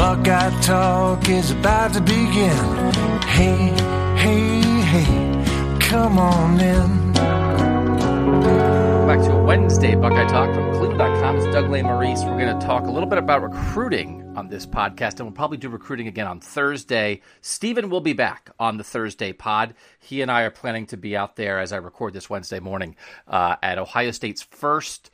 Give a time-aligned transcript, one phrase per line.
[0.00, 2.56] Buckeye Talk is about to begin.
[3.22, 3.72] Hey,
[4.16, 7.12] hey, hey, come on in.
[9.06, 11.09] Back to Wednesday Buckeye Talk from Cleveland.com.
[11.36, 12.28] It's Doug Lesmerises.
[12.28, 15.58] We're going to talk a little bit about recruiting on this podcast, and we'll probably
[15.58, 17.22] do recruiting again on Thursday.
[17.40, 19.74] Stephen will be back on the Thursday pod.
[20.00, 22.96] He and I are planning to be out there as I record this Wednesday morning
[23.28, 25.12] uh, at Ohio State's first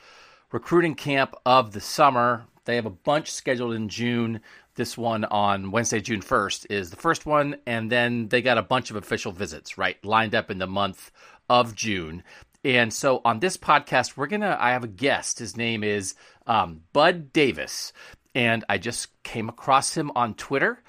[0.53, 2.47] recruiting camp of the summer.
[2.64, 4.41] They have a bunch scheduled in June.
[4.75, 7.56] This one on Wednesday, June 1st, is the first one.
[7.67, 11.11] And then they got a bunch of official visits, right, lined up in the month
[11.48, 12.23] of June.
[12.67, 15.39] And so on this podcast, we're to, I have a guest.
[15.39, 16.17] His name is
[16.48, 17.92] um, Bud Davis.
[18.34, 20.83] And I just came across him on Twitter.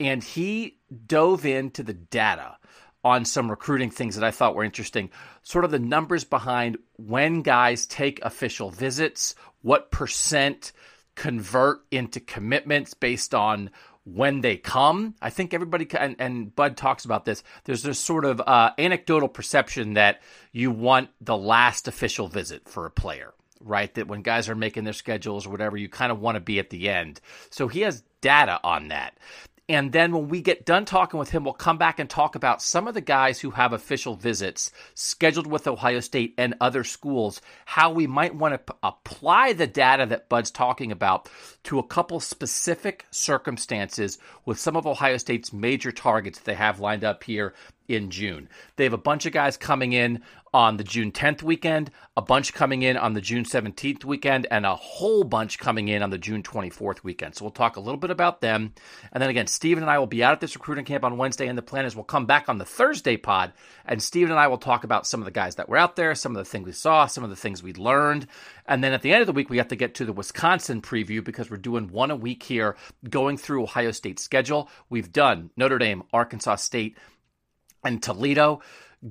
[0.00, 2.56] And he dove into the data
[3.04, 5.10] on some recruiting things that I thought were interesting.
[5.42, 10.72] Sort of the numbers behind when guys take official visits, what percent
[11.14, 13.68] convert into commitments based on
[14.14, 15.14] when they come.
[15.20, 17.42] I think everybody and, and Bud talks about this.
[17.64, 20.20] There's this sort of uh, anecdotal perception that
[20.52, 23.92] you want the last official visit for a player, right?
[23.94, 26.58] That when guys are making their schedules or whatever, you kind of want to be
[26.58, 27.20] at the end.
[27.50, 29.18] So he has data on that.
[29.70, 32.62] And then when we get done talking with him, we'll come back and talk about
[32.62, 37.42] some of the guys who have official visits scheduled with Ohio State and other schools,
[37.66, 41.28] how we might want to p- apply the data that Bud's talking about
[41.64, 47.04] to a couple specific circumstances with some of Ohio State's major targets they have lined
[47.04, 47.52] up here
[47.88, 48.48] in June.
[48.76, 50.22] They have a bunch of guys coming in
[50.52, 54.64] on the June 10th weekend, a bunch coming in on the June 17th weekend, and
[54.64, 57.34] a whole bunch coming in on the June 24th weekend.
[57.34, 58.72] So we'll talk a little bit about them.
[59.12, 61.48] And then again, Steven and I will be out at this recruiting camp on Wednesday,
[61.48, 63.52] and the plan is we'll come back on the Thursday pod,
[63.84, 66.14] and Steven and I will talk about some of the guys that were out there,
[66.14, 68.26] some of the things we saw, some of the things we learned.
[68.66, 70.82] And then at the end of the week, we have to get to the Wisconsin
[70.82, 72.76] preview because we're doing one a week here,
[73.08, 74.68] going through Ohio State's schedule.
[74.88, 76.96] We've done Notre Dame, Arkansas State,
[77.88, 78.60] and Toledo.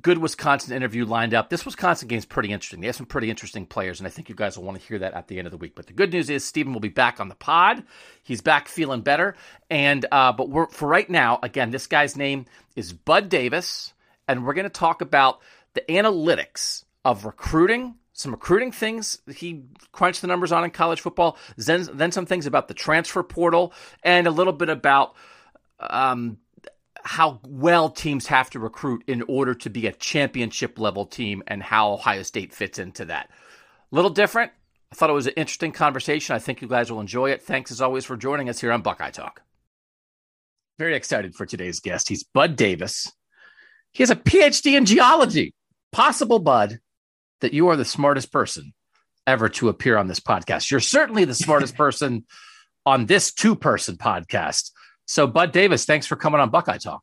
[0.02, 1.50] Good Wisconsin interview lined up.
[1.50, 2.82] This Wisconsin game is pretty interesting.
[2.82, 5.00] They have some pretty interesting players, and I think you guys will want to hear
[5.00, 5.76] that at the end of the week.
[5.76, 7.84] But the good news is Stephen will be back on the pod.
[8.22, 9.36] He's back feeling better.
[9.70, 12.46] And uh, but we're for right now, again, this guy's name
[12.76, 13.94] is Bud Davis,
[14.28, 15.40] and we're going to talk about
[15.74, 21.38] the analytics of recruiting some recruiting things he crunched the numbers on in college football,
[21.56, 23.72] then, then some things about the transfer portal,
[24.02, 25.14] and a little bit about
[25.80, 26.40] um,
[27.08, 31.64] how well teams have to recruit in order to be a championship level team and
[31.64, 33.30] how Ohio State fits into that.
[33.30, 34.52] A little different.
[34.92, 36.36] I thought it was an interesting conversation.
[36.36, 37.42] I think you guys will enjoy it.
[37.42, 39.42] Thanks as always for joining us here on Buckeye Talk.
[40.80, 42.10] Very excited for today's guest.
[42.10, 43.10] He's Bud Davis.
[43.94, 45.54] He has a PhD in geology.
[45.94, 46.80] Possible, Bud,
[47.40, 48.74] that you are the smartest person
[49.26, 50.70] ever to appear on this podcast.
[50.70, 52.26] You're certainly the smartest person
[52.86, 54.72] on this two person podcast.
[55.08, 57.02] So, Bud Davis, thanks for coming on Buckeye Talk.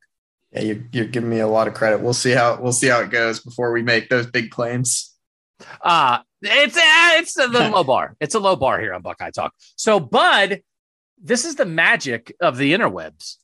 [0.52, 2.00] Yeah, you're, you're giving me a lot of credit.
[2.00, 5.12] We'll see how we'll see how it goes before we make those big claims.
[5.80, 8.16] Uh it's uh, it's a low bar.
[8.20, 9.54] It's a low bar here on Buckeye Talk.
[9.76, 10.62] So, Bud,
[11.22, 13.36] this is the magic of the interwebs.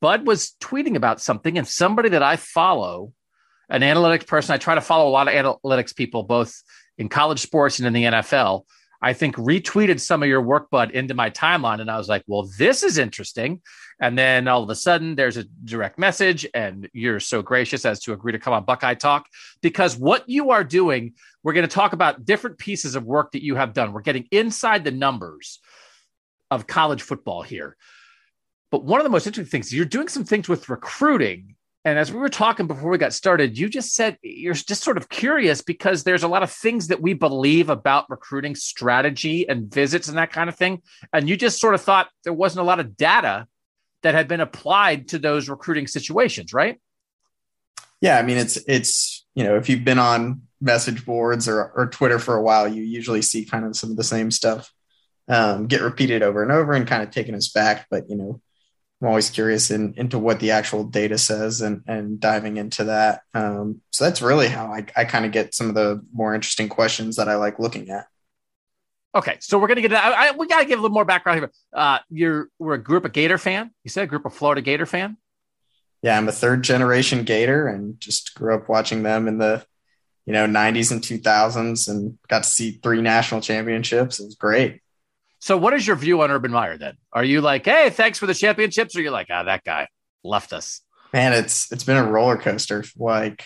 [0.00, 3.12] Bud was tweeting about something, and somebody that I follow,
[3.68, 6.62] an analytics person, I try to follow a lot of analytics people, both
[6.98, 8.64] in college sports and in the NFL.
[9.06, 11.80] I think retweeted some of your work, Bud, into my timeline.
[11.80, 13.62] And I was like, well, this is interesting.
[14.00, 18.00] And then all of a sudden, there's a direct message, and you're so gracious as
[18.00, 19.28] to agree to come on Buckeye Talk
[19.62, 21.14] because what you are doing,
[21.44, 23.92] we're going to talk about different pieces of work that you have done.
[23.92, 25.60] We're getting inside the numbers
[26.50, 27.76] of college football here.
[28.72, 31.55] But one of the most interesting things, you're doing some things with recruiting
[31.86, 34.96] and as we were talking before we got started, you just said you're just sort
[34.96, 39.72] of curious because there's a lot of things that we believe about recruiting strategy and
[39.72, 40.82] visits and that kind of thing.
[41.12, 43.46] And you just sort of thought there wasn't a lot of data
[44.02, 46.80] that had been applied to those recruiting situations, right?
[48.00, 51.86] Yeah, I mean it's it's you know if you've been on message boards or or
[51.86, 54.72] Twitter for a while, you usually see kind of some of the same stuff
[55.28, 57.86] um, get repeated over and over and kind of taken as fact.
[57.92, 58.40] But you know,
[59.00, 63.22] I'm always curious in, into what the actual data says and and diving into that.
[63.34, 66.68] Um, so that's really how I, I kind of get some of the more interesting
[66.68, 68.06] questions that I like looking at.
[69.14, 69.92] Okay, so we're gonna get.
[69.92, 71.50] I, I, we gotta give a little more background here.
[71.74, 73.70] Uh, you're we're a group of Gator fan.
[73.84, 75.18] You said a group of Florida Gator fan.
[76.02, 79.64] Yeah, I'm a third generation Gator and just grew up watching them in the
[80.26, 84.20] you know 90s and 2000s and got to see three national championships.
[84.20, 84.80] It was great.
[85.38, 86.96] So, what is your view on Urban Meyer then?
[87.12, 89.88] Are you like, hey, thanks for the championships, or you're like, ah, that guy
[90.24, 90.80] left us?
[91.12, 92.84] Man, it's it's been a roller coaster.
[92.98, 93.44] Like,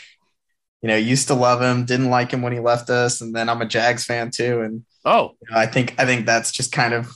[0.82, 3.48] you know, used to love him, didn't like him when he left us, and then
[3.48, 4.62] I'm a Jags fan too.
[4.62, 7.12] And oh, you know, I think I think that's just kind of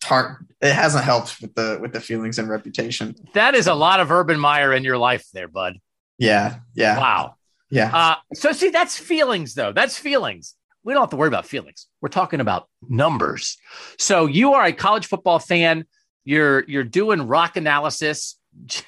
[0.00, 0.44] tart.
[0.60, 3.14] It hasn't helped with the with the feelings and reputation.
[3.34, 5.78] That is a lot of Urban Meyer in your life, there, bud.
[6.18, 6.98] Yeah, yeah.
[6.98, 7.34] Wow.
[7.70, 7.90] Yeah.
[7.92, 9.72] Uh, so see, that's feelings, though.
[9.72, 10.54] That's feelings.
[10.84, 11.86] We don't have to worry about feelings.
[12.00, 13.56] We're talking about numbers.
[13.98, 15.86] So you are a college football fan.
[16.24, 18.38] You're you're doing rock analysis.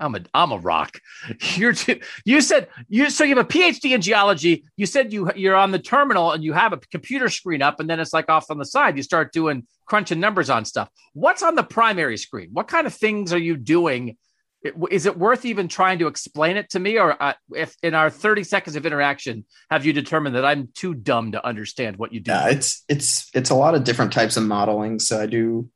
[0.00, 0.98] I'm a I'm a rock.
[1.54, 4.64] You're too, you said you so you have a PhD in geology.
[4.76, 7.88] You said you you're on the terminal and you have a computer screen up, and
[7.88, 8.96] then it's like off on the side.
[8.96, 10.88] You start doing crunching numbers on stuff.
[11.12, 12.50] What's on the primary screen?
[12.52, 14.16] What kind of things are you doing?
[14.90, 18.10] Is it worth even trying to explain it to me, or uh, if in our
[18.10, 22.20] 30 seconds of interaction, have you determined that I'm too dumb to understand what you
[22.20, 22.30] do?
[22.30, 25.00] Yeah, it's it's it's a lot of different types of modeling.
[25.00, 25.68] So I do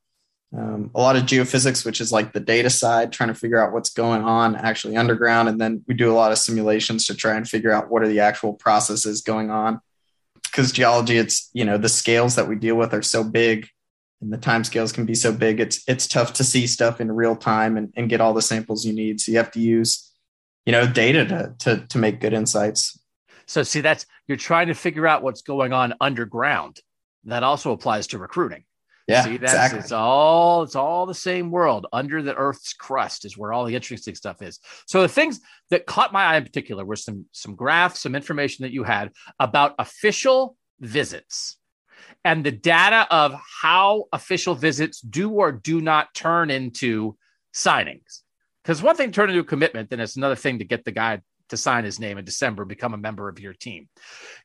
[0.57, 3.73] um, a lot of geophysics, which is like the data side, trying to figure out
[3.73, 5.49] what's going on actually underground.
[5.49, 8.09] And then we do a lot of simulations to try and figure out what are
[8.09, 9.81] the actual processes going on.
[10.45, 13.69] Because geology, it's, you know, the scales that we deal with are so big
[14.21, 15.61] and the time scales can be so big.
[15.61, 18.85] It's, it's tough to see stuff in real time and, and get all the samples
[18.85, 19.21] you need.
[19.21, 20.11] So you have to use,
[20.65, 22.99] you know, data to, to, to make good insights.
[23.47, 26.81] So see, that's, you're trying to figure out what's going on underground.
[27.25, 28.65] That also applies to recruiting.
[29.09, 29.79] Yeah, See, that's exactly.
[29.81, 31.87] it's all it's all the same world.
[31.93, 34.59] Under the Earth's crust is where all the interesting stuff is.
[34.87, 35.41] So the things
[35.71, 39.13] that caught my eye in particular were some some graphs, some information that you had
[39.39, 41.57] about official visits
[42.25, 47.17] and the data of how official visits do or do not turn into
[47.55, 48.23] signings.
[48.63, 51.21] Because one thing turn into a commitment, then it's another thing to get the guy
[51.49, 53.89] to sign his name in December, become a member of your team.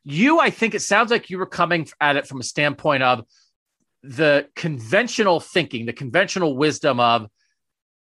[0.04, 3.24] You, I think it sounds like you were coming at it from a standpoint of
[4.02, 7.28] the conventional thinking, the conventional wisdom of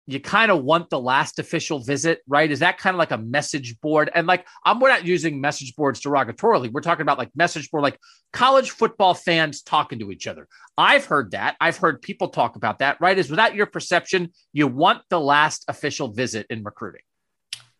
[0.06, 2.50] you kind of want the last official visit, right?
[2.50, 4.10] Is that kind of like a message board?
[4.14, 6.70] And like, I'm we're not using message boards derogatorily.
[6.70, 7.98] We're talking about like message board, like
[8.32, 10.46] college football fans talking to each other.
[10.76, 11.56] I've heard that.
[11.60, 13.16] I've heard people talk about that, right?
[13.16, 17.02] Is without your perception, you want the last official visit in recruiting.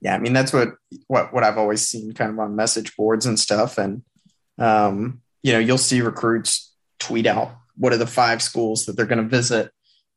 [0.01, 0.75] Yeah, I mean that's what
[1.09, 3.79] what what I've always seen kind of on message boards and stuff.
[3.79, 4.03] And
[4.59, 9.07] um, you know, you'll see recruits tweet out what are the five schools that they're
[9.07, 9.71] going to visit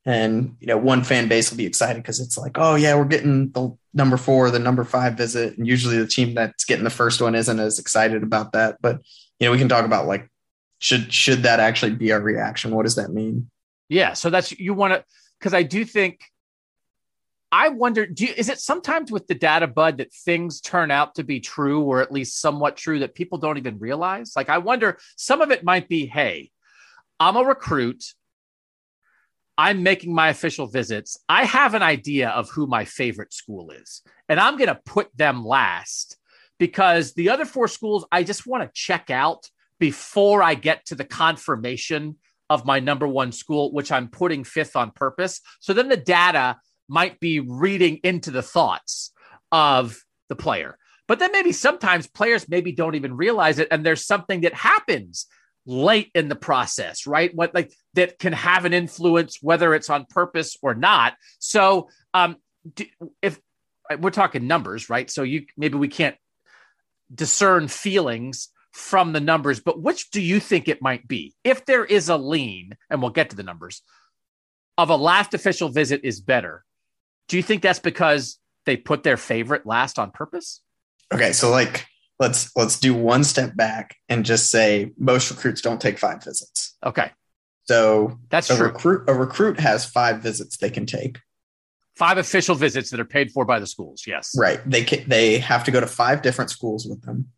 [0.07, 3.03] and you know one fan base will be excited because it's like oh yeah we're
[3.05, 5.57] getting the number four the number five visit.
[5.57, 8.77] And usually the team that's getting the first one isn't as excited about that.
[8.81, 9.01] But
[9.39, 10.29] you know we can talk about like
[10.79, 12.71] should should that actually be our reaction?
[12.71, 13.49] What does that mean?
[13.89, 15.03] Yeah so that's you want to
[15.39, 16.21] because i do think
[17.51, 21.15] i wonder do you, is it sometimes with the data bud that things turn out
[21.15, 24.33] to be true or at least somewhat true that people don't even realize?
[24.35, 26.51] Like i wonder some of it might be hey
[27.19, 28.13] I'm a recruit.
[29.57, 31.17] I'm making my official visits.
[31.27, 35.15] I have an idea of who my favorite school is, and I'm going to put
[35.17, 36.17] them last
[36.59, 39.49] because the other four schools I just want to check out
[39.79, 42.17] before I get to the confirmation
[42.49, 45.41] of my number one school, which I'm putting fifth on purpose.
[45.59, 49.11] So then the data might be reading into the thoughts
[49.51, 49.97] of
[50.29, 50.77] the player.
[51.07, 53.67] But then maybe sometimes players maybe don't even realize it.
[53.71, 55.27] And there's something that happens
[55.67, 57.33] late in the process, right?
[57.35, 61.13] What like that can have an influence, whether it's on purpose or not.
[61.37, 62.37] So, um,
[63.21, 63.39] if
[63.99, 65.09] we're talking numbers, right?
[65.11, 66.15] So you maybe we can't
[67.13, 71.35] discern feelings from the numbers, but which do you think it might be?
[71.43, 73.81] If there is a lean, and we'll get to the numbers
[74.77, 76.63] of a last official visit is better.
[77.27, 80.61] Do you think that's because they put their favorite last on purpose?
[81.11, 81.87] Okay, so like
[82.19, 86.75] let's let's do one step back and just say most recruits don't take five visits.
[86.85, 87.11] Okay.
[87.65, 88.67] So that's a true.
[88.67, 91.19] recruit a recruit has five visits they can take.
[91.95, 94.03] Five official visits that are paid for by the schools.
[94.05, 94.35] Yes.
[94.37, 94.59] Right.
[94.69, 97.29] They can, they have to go to five different schools with them.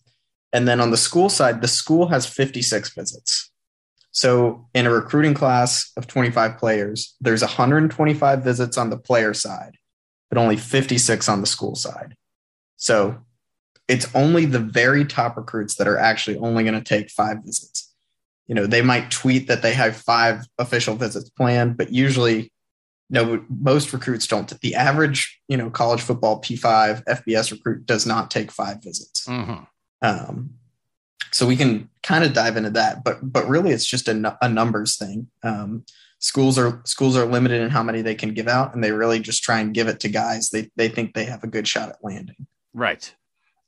[0.52, 3.52] And then on the school side, the school has 56 visits.
[4.12, 9.78] So in a recruiting class of 25 players, there's 125 visits on the player side,
[10.30, 12.16] but only 56 on the school side.
[12.76, 13.24] So
[13.90, 17.94] it's only the very top recruits that are actually only going to take five visits.
[18.48, 22.52] you know, they might tweet that they have five official visits planned, but usually
[23.10, 24.60] no, most recruits don't.
[24.62, 29.26] The average, you know, college football P5 FBS recruit does not take five visits.
[29.26, 29.64] Mm-hmm.
[30.02, 30.52] Um,
[31.32, 34.50] so we can kind of dive into that, but but really it's just a, a
[34.50, 35.28] numbers thing.
[35.44, 35.86] Um,
[36.20, 39.20] schools are schools are limited in how many they can give out, and they really
[39.20, 41.90] just try and give it to guys they they think they have a good shot
[41.90, 42.48] at landing.
[42.74, 43.14] Right.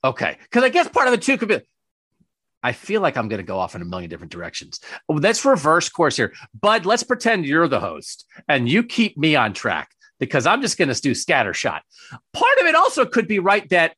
[0.04, 0.38] Okay.
[0.44, 1.60] Because I guess part of it too could be.
[2.64, 4.80] I feel like I'm going to go off in a million different directions.
[5.10, 6.86] Oh, let's reverse course here, Bud.
[6.86, 9.90] Let's pretend you're the host and you keep me on track
[10.20, 11.80] because I'm just going to do scattershot.
[12.34, 13.96] Part of it also could be right that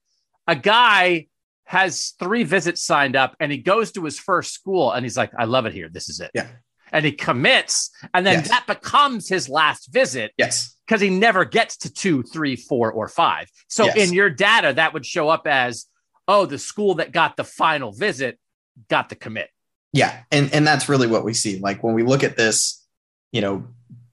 [0.47, 1.27] a guy
[1.65, 5.31] has three visits signed up and he goes to his first school and he's like,
[5.37, 5.89] I love it here.
[5.89, 6.31] This is it.
[6.33, 6.47] Yeah.
[6.91, 8.49] And he commits, and then yes.
[8.49, 10.31] that becomes his last visit.
[10.37, 10.77] Yes.
[10.85, 13.47] Because he never gets to two, three, four, or five.
[13.67, 13.95] So yes.
[13.97, 15.87] in your data, that would show up as,
[16.27, 18.39] oh, the school that got the final visit
[18.89, 19.49] got the commit.
[19.91, 20.23] Yeah.
[20.31, 21.59] And and that's really what we see.
[21.59, 22.85] Like when we look at this,
[23.31, 23.67] you know,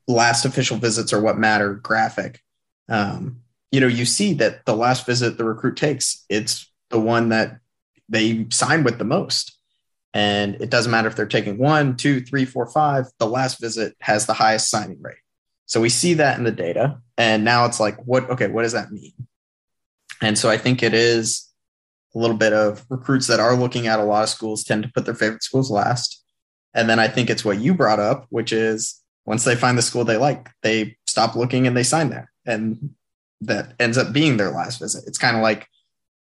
[0.07, 2.41] last official visits are what matter graphic.
[2.89, 3.41] Um,
[3.73, 7.61] you know, you see that the last visit the recruit takes, it's the one that
[8.09, 9.57] they sign with the most.
[10.13, 13.95] And it doesn't matter if they're taking one, two, three, four, five, the last visit
[14.01, 15.19] has the highest signing rate.
[15.67, 16.99] So we see that in the data.
[17.17, 19.13] And now it's like, what, okay, what does that mean?
[20.21, 21.50] And so I think it is
[22.15, 24.91] a little bit of recruits that are looking at a lot of schools tend to
[24.95, 26.25] put their favorite schools last.
[26.75, 29.83] And then I think it's what you brought up, which is once they find the
[29.83, 32.31] school they like, they stop looking and they sign there.
[32.47, 32.95] And
[33.43, 35.05] that ends up being their last visit.
[35.07, 35.67] It's kind of like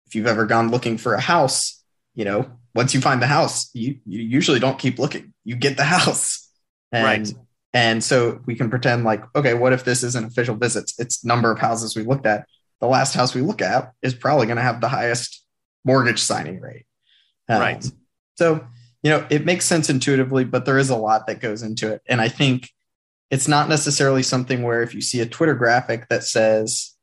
[0.07, 3.69] if you've ever gone looking for a house, you know, once you find the house,
[3.73, 5.33] you, you usually don't keep looking.
[5.43, 6.49] You get the house.
[6.91, 7.33] And, right.
[7.73, 10.97] And so we can pretend like, okay, what if this isn't official visits?
[10.97, 12.47] It's number of houses we looked at.
[12.79, 15.44] The last house we look at is probably going to have the highest
[15.85, 16.85] mortgage signing rate.
[17.47, 17.91] Um, right.
[18.35, 18.67] So,
[19.03, 22.01] you know, it makes sense intuitively, but there is a lot that goes into it.
[22.07, 22.71] And I think
[23.29, 26.95] it's not necessarily something where if you see a Twitter graphic that says,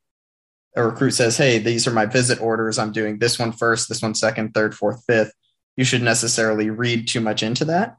[0.75, 2.77] a recruit says, Hey, these are my visit orders.
[2.77, 5.33] I'm doing this one first, this one second, third, fourth, fifth.
[5.77, 7.97] You should necessarily read too much into that.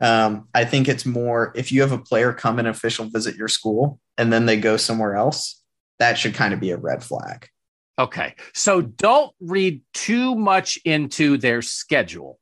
[0.00, 3.48] Um, I think it's more if you have a player come and official visit your
[3.48, 5.62] school and then they go somewhere else,
[5.98, 7.48] that should kind of be a red flag.
[7.98, 8.34] Okay.
[8.54, 12.38] So don't read too much into their schedule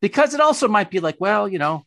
[0.00, 1.84] because it also might be like, well, you know,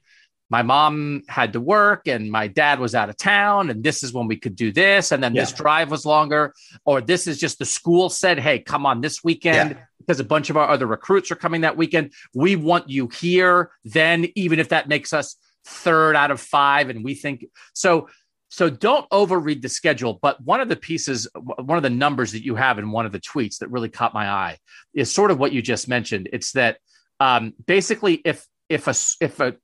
[0.52, 4.14] my mom had to work and my dad was out of town and this is
[4.14, 5.42] when we could do this and then yeah.
[5.42, 6.54] this drive was longer
[6.84, 9.78] or this is just the school said hey come on this weekend yeah.
[9.98, 13.72] because a bunch of our other recruits are coming that weekend we want you here
[13.86, 18.10] then even if that makes us third out of five and we think so
[18.52, 22.44] so don't overread the schedule but one of the pieces one of the numbers that
[22.44, 24.58] you have in one of the tweets that really caught my eye
[24.94, 26.78] is sort of what you just mentioned it's that
[27.20, 29.56] um, basically if if a if a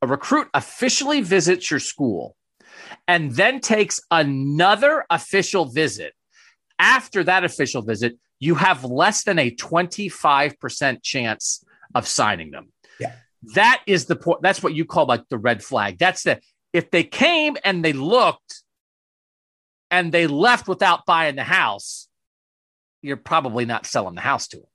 [0.00, 2.36] a recruit officially visits your school
[3.06, 6.14] and then takes another official visit
[6.78, 12.72] after that official visit, you have less than a 25% chance of signing them.
[13.00, 13.14] Yeah.
[13.54, 14.42] That is the point.
[14.42, 15.98] That's what you call like the red flag.
[15.98, 16.40] That's the,
[16.72, 18.62] if they came and they looked
[19.90, 22.08] and they left without buying the house,
[23.02, 24.66] you're probably not selling the house to them.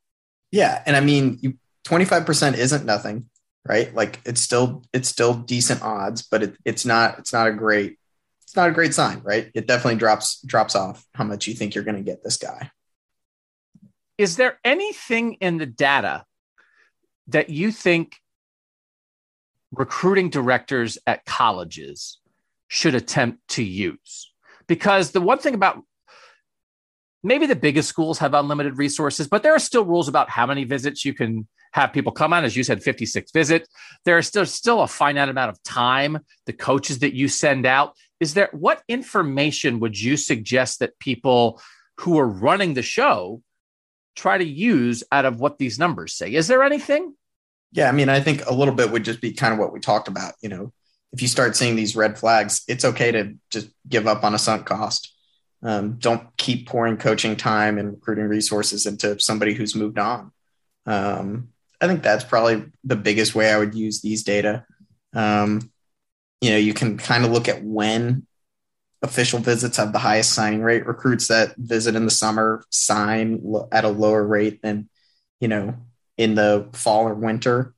[0.52, 0.82] Yeah.
[0.86, 3.30] And I mean, you, 25% isn't nothing
[3.66, 3.94] right?
[3.94, 7.98] Like it's still it's still decent odds, but it, it's not it's not a great
[8.44, 9.50] it's not a great sign, right?
[9.54, 12.72] It definitely drops drops off how much you think you're going to get this guy.
[14.18, 16.26] Is there anything in the data
[17.28, 18.18] that you think
[19.74, 22.20] recruiting directors at colleges
[22.68, 24.32] should attempt to use?
[24.68, 25.84] Because the one thing about
[27.24, 30.64] maybe the biggest schools have unlimited resources, but there are still rules about how many
[30.64, 33.68] visits you can have people come on, as you said, 56 visits.
[34.06, 37.96] There is still, still a finite amount of time, the coaches that you send out.
[38.20, 41.62] Is there what information would you suggest that people
[41.98, 43.42] who are running the show
[44.16, 46.34] try to use out of what these numbers say?
[46.34, 47.16] Is there anything?
[47.74, 49.80] Yeah, I mean, I think a little bit would just be kind of what we
[49.80, 50.36] talked about.
[50.42, 50.74] You know,
[51.12, 54.40] if you start seeing these red flags, it's okay to just give up on a
[54.40, 55.12] sunk cost.
[55.64, 60.32] Um, don't keep pouring coaching time and recruiting resources into somebody who's moved on.
[60.86, 61.50] Um,
[61.82, 64.66] I think that's probably the biggest way I would use these data.
[65.14, 65.72] Um,
[66.42, 68.28] you know, you can kind of look at when
[69.02, 70.86] official visits have the highest signing rate.
[70.86, 74.90] Recruits that visit in the summer sign at a lower rate than,
[75.40, 75.76] you know,
[76.18, 77.74] in the fall or winter.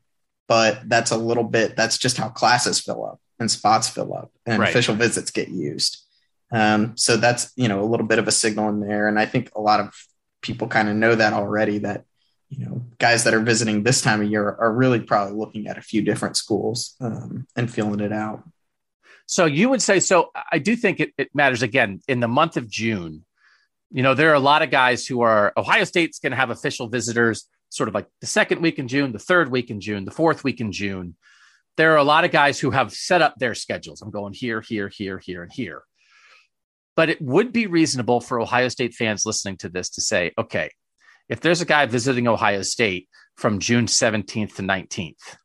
[0.47, 4.31] But that's a little bit, that's just how classes fill up and spots fill up
[4.45, 4.69] and right.
[4.69, 6.03] official visits get used.
[6.51, 9.07] Um, so that's, you know, a little bit of a signal in there.
[9.07, 9.93] And I think a lot of
[10.41, 12.05] people kind of know that already that
[12.49, 15.77] you know, guys that are visiting this time of year are really probably looking at
[15.77, 18.43] a few different schools um, and feeling it out.
[19.25, 22.57] So you would say, so I do think it, it matters again in the month
[22.57, 23.25] of June.
[23.91, 26.49] You know, there are a lot of guys who are Ohio State's going to have
[26.49, 30.05] official visitors sort of like the second week in June, the third week in June,
[30.05, 31.15] the fourth week in June.
[31.77, 34.01] There are a lot of guys who have set up their schedules.
[34.01, 35.83] I'm going here, here, here, here, and here.
[36.95, 40.69] But it would be reasonable for Ohio State fans listening to this to say, okay,
[41.27, 45.37] if there's a guy visiting Ohio State from June 17th to 19th,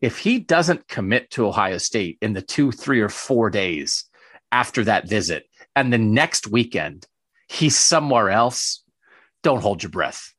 [0.00, 4.04] if he doesn't commit to Ohio State in the two, three, or four days
[4.52, 5.44] after that visit,
[5.74, 7.06] and the next weekend
[7.48, 8.84] he's somewhere else,
[9.42, 10.34] don't hold your breath.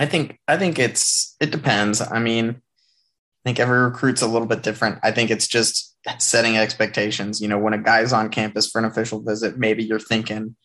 [0.00, 2.00] I think I think it's it depends.
[2.00, 4.98] I mean, I think every recruit's a little bit different.
[5.02, 7.42] I think it's just setting expectations.
[7.42, 10.56] You know, when a guy's on campus for an official visit, maybe you're thinking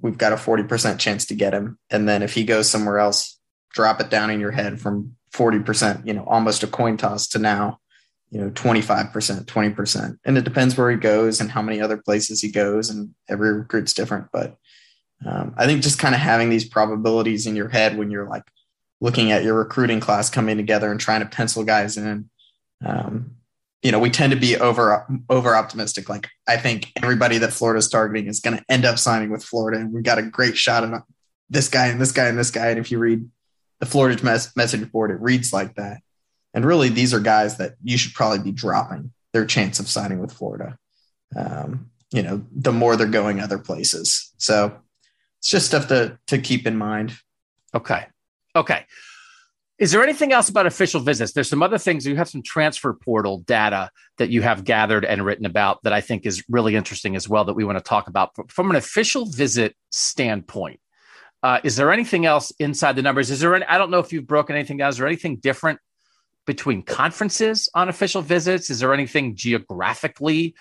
[0.00, 1.78] we've got a 40% chance to get him.
[1.90, 3.38] And then if he goes somewhere else,
[3.74, 7.38] drop it down in your head from 40%, you know, almost a coin toss to
[7.38, 7.80] now,
[8.30, 10.18] you know, 25%, 20%.
[10.24, 12.88] And it depends where he goes and how many other places he goes.
[12.88, 14.28] And every recruit's different.
[14.32, 14.56] But
[15.26, 18.44] um, I think just kind of having these probabilities in your head when you're like
[19.00, 22.28] looking at your recruiting class coming together and trying to pencil guys in.
[22.84, 23.36] Um,
[23.82, 26.08] you know, we tend to be over over optimistic.
[26.08, 29.80] Like I think everybody that Florida's targeting is going to end up signing with Florida,
[29.80, 31.02] and we've got a great shot at
[31.48, 32.68] this guy and this guy and this guy.
[32.68, 33.26] And if you read
[33.78, 36.02] the Florida mess- message board, it reads like that.
[36.52, 40.18] And really, these are guys that you should probably be dropping their chance of signing
[40.18, 40.76] with Florida.
[41.34, 44.32] Um, you know, the more they're going other places.
[44.36, 44.76] So
[45.38, 47.16] it's just stuff to to keep in mind.
[47.74, 48.06] Okay.
[48.54, 48.84] Okay.
[49.78, 51.32] Is there anything else about official visits?
[51.32, 52.06] There's some other things.
[52.06, 56.02] You have some transfer portal data that you have gathered and written about that I
[56.02, 59.24] think is really interesting as well that we want to talk about from an official
[59.24, 60.80] visit standpoint.
[61.42, 63.30] Uh, is there anything else inside the numbers?
[63.30, 63.54] Is there?
[63.54, 64.90] Any, I don't know if you've broken anything down.
[64.90, 65.80] Is there anything different
[66.46, 68.68] between conferences on official visits?
[68.68, 70.54] Is there anything geographically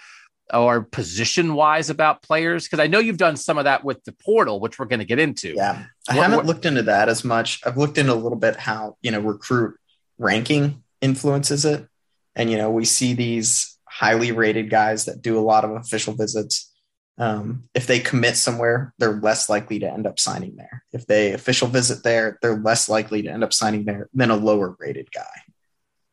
[0.53, 2.65] or position wise about players?
[2.65, 5.05] Because I know you've done some of that with the portal, which we're going to
[5.05, 5.53] get into.
[5.55, 7.61] Yeah, I what, haven't what, looked into that as much.
[7.65, 9.77] I've looked into a little bit how you know recruit
[10.17, 11.87] ranking influences it,
[12.35, 16.13] and you know we see these highly rated guys that do a lot of official
[16.13, 16.71] visits.
[17.17, 20.83] Um, if they commit somewhere, they're less likely to end up signing there.
[20.93, 24.37] If they official visit there, they're less likely to end up signing there than a
[24.37, 25.43] lower rated guy.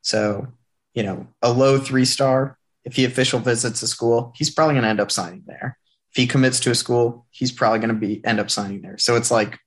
[0.03, 0.49] So,
[0.95, 4.85] you know, a low three star if he official visits a school, he's probably going
[4.85, 5.77] to end up signing there.
[6.13, 8.97] If he commits to a school, he's probably going to be end up signing there.
[8.97, 9.59] So it's like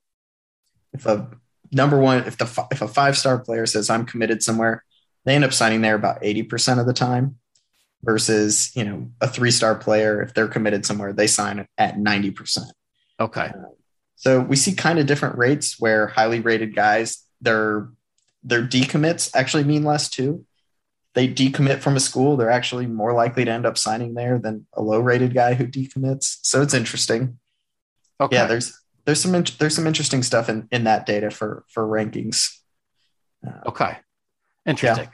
[0.93, 1.29] if a
[1.71, 4.83] number one, if the if a five star player says I'm committed somewhere,
[5.25, 7.35] they end up signing there about eighty percent of the time.
[8.01, 12.31] Versus you know a three star player, if they're committed somewhere, they sign at ninety
[12.31, 12.71] percent.
[13.19, 13.51] Okay.
[13.53, 13.73] Uh,
[14.15, 17.89] so we see kind of different rates where highly rated guys, their
[18.41, 20.45] their decommits actually mean less too
[21.15, 24.67] they decommit from a school, they're actually more likely to end up signing there than
[24.73, 26.37] a low rated guy who decommits.
[26.43, 27.39] So it's interesting.
[28.21, 28.35] Okay.
[28.35, 32.55] Yeah, there's there's some there's some interesting stuff in in that data for for rankings.
[33.45, 33.97] Uh, okay,
[34.65, 35.05] interesting.
[35.05, 35.11] Yeah.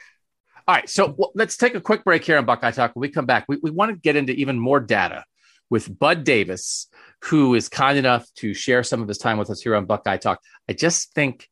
[0.67, 2.95] All right, so well, let's take a quick break here on Buckeye Talk.
[2.95, 5.23] When we come back, we, we want to get into even more data
[5.69, 6.87] with Bud Davis,
[7.25, 10.17] who is kind enough to share some of his time with us here on Buckeye
[10.17, 10.39] Talk.
[10.67, 11.47] I just think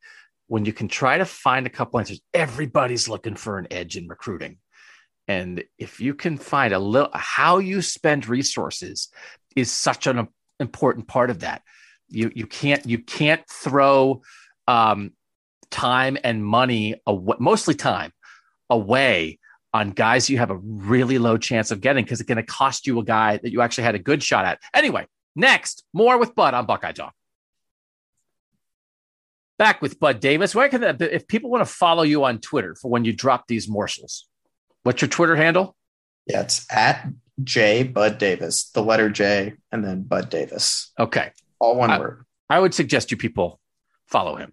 [0.48, 4.08] when you can try to find a couple answers, everybody's looking for an edge in
[4.08, 4.58] recruiting.
[5.26, 9.08] And if you can find a little, how you spend resources
[9.56, 10.28] is such an
[10.60, 11.62] important part of that.
[12.08, 14.22] You you can't you can't throw
[14.68, 15.12] um,
[15.70, 18.12] time and money away, mostly time
[18.68, 19.38] away
[19.72, 22.86] on guys you have a really low chance of getting because it's going to cost
[22.86, 24.60] you a guy that you actually had a good shot at.
[24.72, 27.14] Anyway, next, more with Bud on Buckeye Talk.
[29.56, 30.54] Back with Bud Davis.
[30.54, 33.46] Where can that, if people want to follow you on Twitter for when you drop
[33.46, 34.26] these morsels,
[34.82, 35.76] what's your Twitter handle?
[36.26, 37.06] Yeah, it's at
[37.42, 40.92] J Bud Davis, the letter J, and then Bud Davis.
[40.98, 42.24] Okay, all one I, word.
[42.48, 43.60] I would suggest you people
[44.06, 44.52] follow him.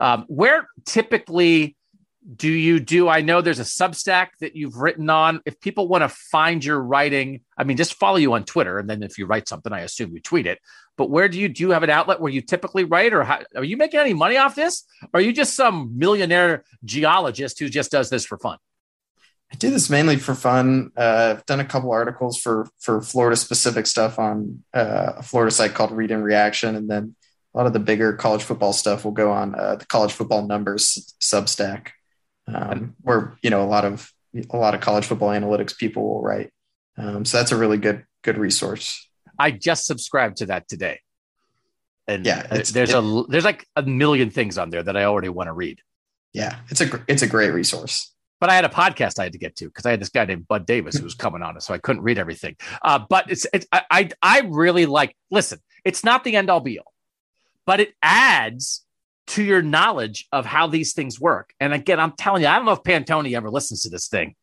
[0.00, 1.76] Um, where typically
[2.36, 3.08] do you do?
[3.08, 5.40] I know there's a Substack that you've written on.
[5.46, 8.88] If people want to find your writing, I mean, just follow you on Twitter, and
[8.88, 10.58] then if you write something, I assume you tweet it.
[10.98, 13.40] But where do you do you have an outlet where you typically write, or how,
[13.54, 14.84] are you making any money off this?
[15.14, 18.58] Or are you just some millionaire geologist who just does this for fun?
[19.50, 20.90] I do this mainly for fun.
[20.96, 25.52] Uh, I've done a couple articles for for Florida specific stuff on uh, a Florida
[25.52, 27.14] site called Read and Reaction, and then
[27.54, 30.46] a lot of the bigger college football stuff will go on uh, the College Football
[30.46, 31.90] Numbers Substack,
[32.48, 34.12] um, where you know a lot of
[34.50, 36.50] a lot of college football analytics people will write.
[36.96, 39.07] Um, so that's a really good good resource.
[39.38, 41.00] I just subscribed to that today.
[42.06, 45.04] And Yeah, uh, there's it- a there's like a million things on there that I
[45.04, 45.80] already want to read.
[46.32, 48.12] Yeah, it's a it's a great resource.
[48.40, 50.24] But I had a podcast I had to get to because I had this guy
[50.24, 52.56] named Bud Davis who was coming on it, so I couldn't read everything.
[52.82, 55.14] Uh, but it's it's I, I I really like.
[55.30, 56.92] Listen, it's not the end all be all,
[57.66, 58.84] but it adds
[59.28, 61.52] to your knowledge of how these things work.
[61.60, 64.34] And again, I'm telling you, I don't know if Pantoni ever listens to this thing.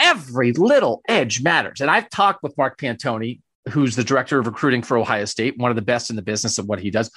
[0.00, 4.82] Every little edge matters, and I've talked with Mark Pantoni, who's the director of recruiting
[4.82, 7.10] for Ohio State, one of the best in the business of what he does,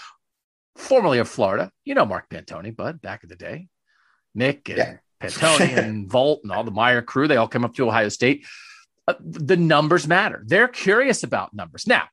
[0.75, 1.71] formerly of Florida.
[1.83, 3.67] You know Mark Pantoni, Bud, back in the day.
[4.33, 4.97] Nick and Yeah.
[5.21, 8.45] Pantoni and Volt and all the Meyer crew, they all come up to Ohio State.
[9.07, 10.43] Uh, the numbers matter.
[10.45, 11.87] They're curious about numbers.
[11.87, 12.03] Now,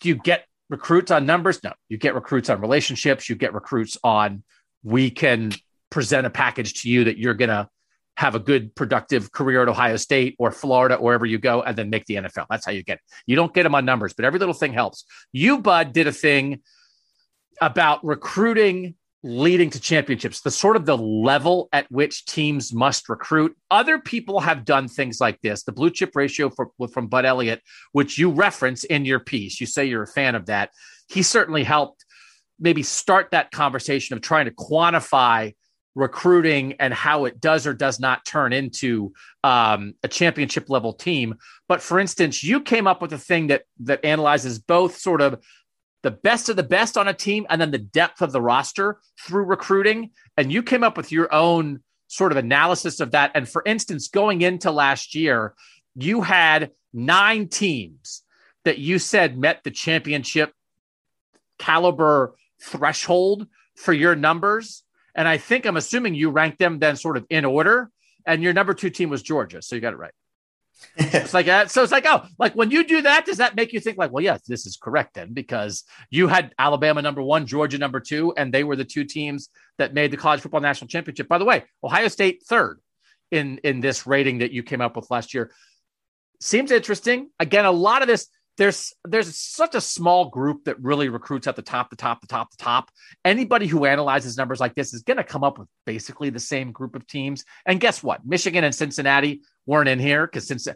[0.00, 1.62] do you get recruits on numbers?
[1.64, 1.72] No.
[1.88, 3.28] You get recruits on relationships.
[3.28, 4.42] You get recruits on
[4.82, 5.52] we can
[5.90, 7.68] present a package to you that you're going to
[8.16, 11.76] have a good, productive career at Ohio State or Florida, or wherever you go, and
[11.76, 12.46] then make the NFL.
[12.50, 13.02] That's how you get it.
[13.26, 15.04] You don't get them on numbers, but every little thing helps.
[15.32, 16.60] You, Bud, did a thing
[17.60, 18.94] about recruiting
[19.24, 23.56] leading to championships, the sort of the level at which teams must recruit.
[23.70, 25.62] Other people have done things like this.
[25.62, 29.66] The blue chip ratio for, from Bud Elliott, which you reference in your piece, you
[29.66, 30.70] say you're a fan of that.
[31.08, 32.04] He certainly helped
[32.58, 35.54] maybe start that conversation of trying to quantify
[35.94, 39.12] recruiting and how it does or does not turn into
[39.44, 41.36] um, a championship level team.
[41.68, 45.42] But for instance, you came up with a thing that that analyzes both sort of
[46.02, 48.98] the best of the best on a team and then the depth of the roster
[49.20, 50.10] through recruiting.
[50.36, 53.30] And you came up with your own sort of analysis of that.
[53.34, 55.54] And for instance, going into last year,
[55.94, 58.22] you had nine teams
[58.64, 60.52] that you said met the championship
[61.58, 64.84] caliber threshold for your numbers.
[65.14, 67.90] And I think I'm assuming you ranked them then sort of in order.
[68.26, 69.62] And your number two team was Georgia.
[69.62, 70.12] So you got it right.
[70.96, 71.70] It's like that.
[71.70, 74.12] So it's like, oh, like when you do that, does that make you think like,
[74.12, 78.32] well, yes, this is correct then, because you had Alabama number one, Georgia number two,
[78.36, 79.48] and they were the two teams
[79.78, 81.28] that made the college football national championship.
[81.28, 82.80] By the way, Ohio State third
[83.30, 85.52] in in this rating that you came up with last year.
[86.40, 87.30] Seems interesting.
[87.38, 91.56] Again, a lot of this, there's there's such a small group that really recruits at
[91.56, 92.90] the top, the top, the top, the top.
[93.24, 96.70] Anybody who analyzes numbers like this is going to come up with basically the same
[96.70, 97.44] group of teams.
[97.64, 98.26] And guess what?
[98.26, 100.68] Michigan and Cincinnati weren't in here because since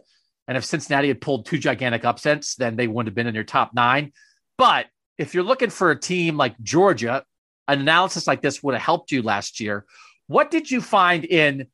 [0.47, 3.43] and if Cincinnati had pulled two gigantic upsets, then they wouldn't have been in your
[3.43, 4.13] top nine.
[4.57, 4.87] But
[5.17, 7.25] if you're looking for a team like Georgia,
[7.67, 9.85] an analysis like this would have helped you last year.
[10.27, 11.67] What did you find in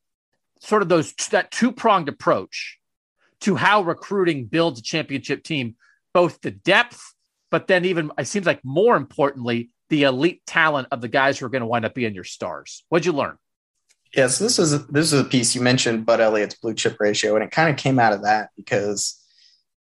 [0.59, 2.79] sort of those that two pronged approach
[3.41, 5.75] to how recruiting builds a championship team,
[6.13, 7.13] both the depth,
[7.51, 11.45] but then even it seems like more importantly, the elite talent of the guys who
[11.45, 12.83] are going to wind up being your stars.
[12.89, 13.37] What'd you learn?
[14.15, 17.43] Yes, this is this is a piece you mentioned Bud Elliott's blue chip ratio, and
[17.43, 19.19] it kind of came out of that because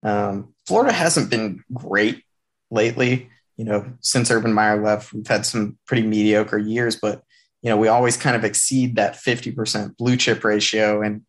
[0.03, 2.23] um, Florida hasn't been great
[2.69, 3.29] lately.
[3.57, 7.23] You know, since Urban Meyer left, we've had some pretty mediocre years, but
[7.61, 11.23] you know, we always kind of exceed that fifty percent blue chip ratio, and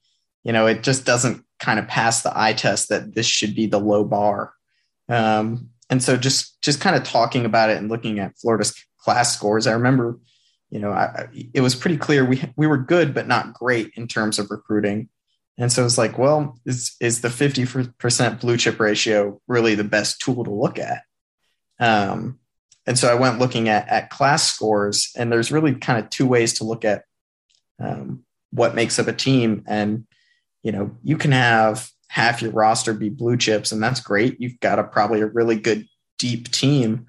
[0.45, 3.67] you know, it just doesn't kind of pass the eye test that this should be
[3.67, 4.53] the low bar.
[5.09, 9.35] Um, and so, just just kind of talking about it and looking at Florida's class
[9.37, 10.19] scores, I remember
[10.73, 14.09] you know, I, it was pretty clear we we were good but not great in
[14.09, 15.11] terms of recruiting.
[15.59, 17.67] And so it's like, well, is is the fifty
[17.99, 21.03] percent blue chip ratio really the best tool to look at?
[21.79, 22.39] Um,
[22.87, 26.27] and so I went looking at at class scores, and there's really kind of two
[26.27, 27.05] ways to look at
[27.79, 29.65] um, what makes up a team.
[29.67, 30.07] And
[30.63, 34.39] you know, you can have half your roster be blue chips, and that's great.
[34.39, 37.07] You've got a probably a really good deep team.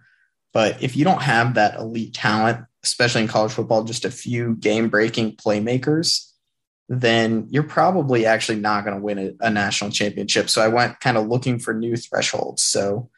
[0.53, 4.55] But if you don't have that elite talent, especially in college football, just a few
[4.55, 6.31] game breaking playmakers,
[6.87, 10.49] then you're probably actually not going to win a, a, national championship.
[10.49, 12.61] So I went kind of looking for new thresholds.
[12.61, 13.09] So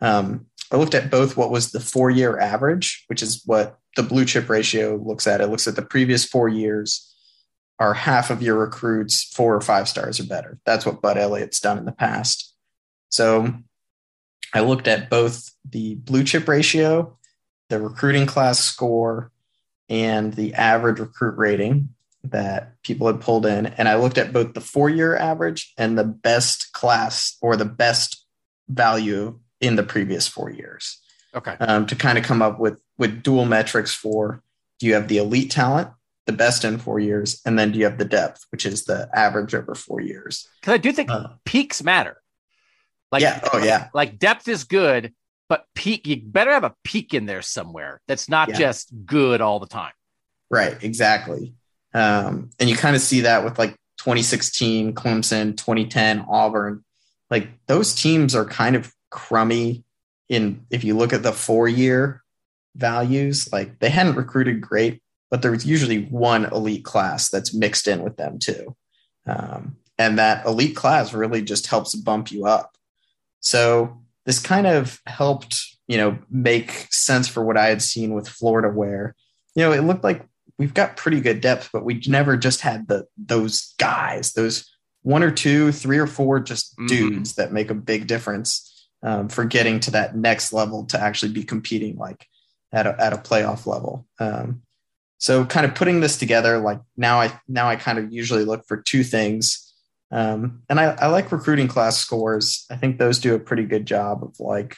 [0.00, 4.04] um, I looked at both what was the four year average, which is what the
[4.04, 5.40] blue chip ratio looks at.
[5.40, 7.11] It looks at the previous four years.
[7.82, 10.56] Are half of your recruits four or five stars or better?
[10.64, 12.54] That's what Bud Elliott's done in the past.
[13.08, 13.52] So
[14.54, 17.18] I looked at both the blue chip ratio,
[17.70, 19.32] the recruiting class score,
[19.88, 21.88] and the average recruit rating
[22.22, 23.66] that people had pulled in.
[23.66, 27.64] And I looked at both the four year average and the best class or the
[27.64, 28.24] best
[28.68, 31.00] value in the previous four years.
[31.34, 31.56] Okay.
[31.58, 34.40] Um, to kind of come up with with dual metrics for
[34.78, 35.88] do you have the elite talent,
[36.26, 39.08] the best in four years, and then do you have the depth, which is the
[39.14, 40.48] average over four years?
[40.60, 42.16] Because I do think Uh, peaks matter.
[43.10, 43.40] Like, yeah.
[43.52, 43.88] Oh, yeah.
[43.92, 45.12] Like depth is good,
[45.48, 48.58] but peak, you better have a peak in there somewhere that's not Yeah.
[48.58, 49.92] just good all the time.
[50.50, 51.54] Right, exactly.
[51.94, 56.84] Um, and you kind of see that with like 2016 Clemson, 2010 Auburn.
[57.30, 59.84] Like those teams are kind of crummy
[60.28, 62.22] in if you look at the four year
[62.76, 65.02] values, like they hadn't recruited great,
[65.32, 68.76] but there's usually one elite class that's mixed in with them too.
[69.26, 72.76] Um, and that elite class really just helps bump you up.
[73.40, 78.28] So this kind of helped, you know, make sense for what I had seen with
[78.28, 79.14] Florida, where,
[79.54, 80.22] you know, it looked like
[80.58, 85.22] we've got pretty good depth, but we never just had the those guys, those one
[85.22, 86.88] or two, three or four just mm-hmm.
[86.88, 91.32] dudes that make a big difference um, for getting to that next level to actually
[91.32, 92.26] be competing like
[92.70, 94.06] at a, at a playoff level.
[94.20, 94.60] Um,
[95.22, 98.66] so kind of putting this together, like now I now I kind of usually look
[98.66, 99.72] for two things.
[100.10, 102.66] Um, and I, I like recruiting class scores.
[102.70, 104.76] I think those do a pretty good job of like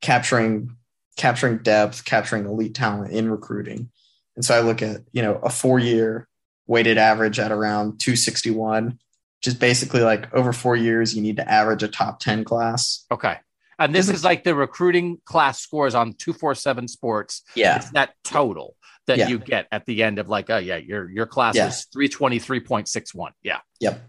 [0.00, 0.76] capturing
[1.16, 3.90] capturing depth, capturing elite talent in recruiting.
[4.36, 6.28] And so I look at, you know, a four year
[6.68, 11.50] weighted average at around 261, which is basically like over four years, you need to
[11.50, 13.04] average a top 10 class.
[13.10, 13.38] Okay.
[13.80, 17.42] And this is like the recruiting class scores on 247 sports.
[17.56, 17.76] Yeah.
[17.76, 18.76] It's that total
[19.10, 19.28] that yeah.
[19.28, 21.68] you get at the end of like, oh yeah, your your class yeah.
[21.68, 23.32] is 323.61.
[23.42, 23.58] Yeah.
[23.80, 24.00] Yep.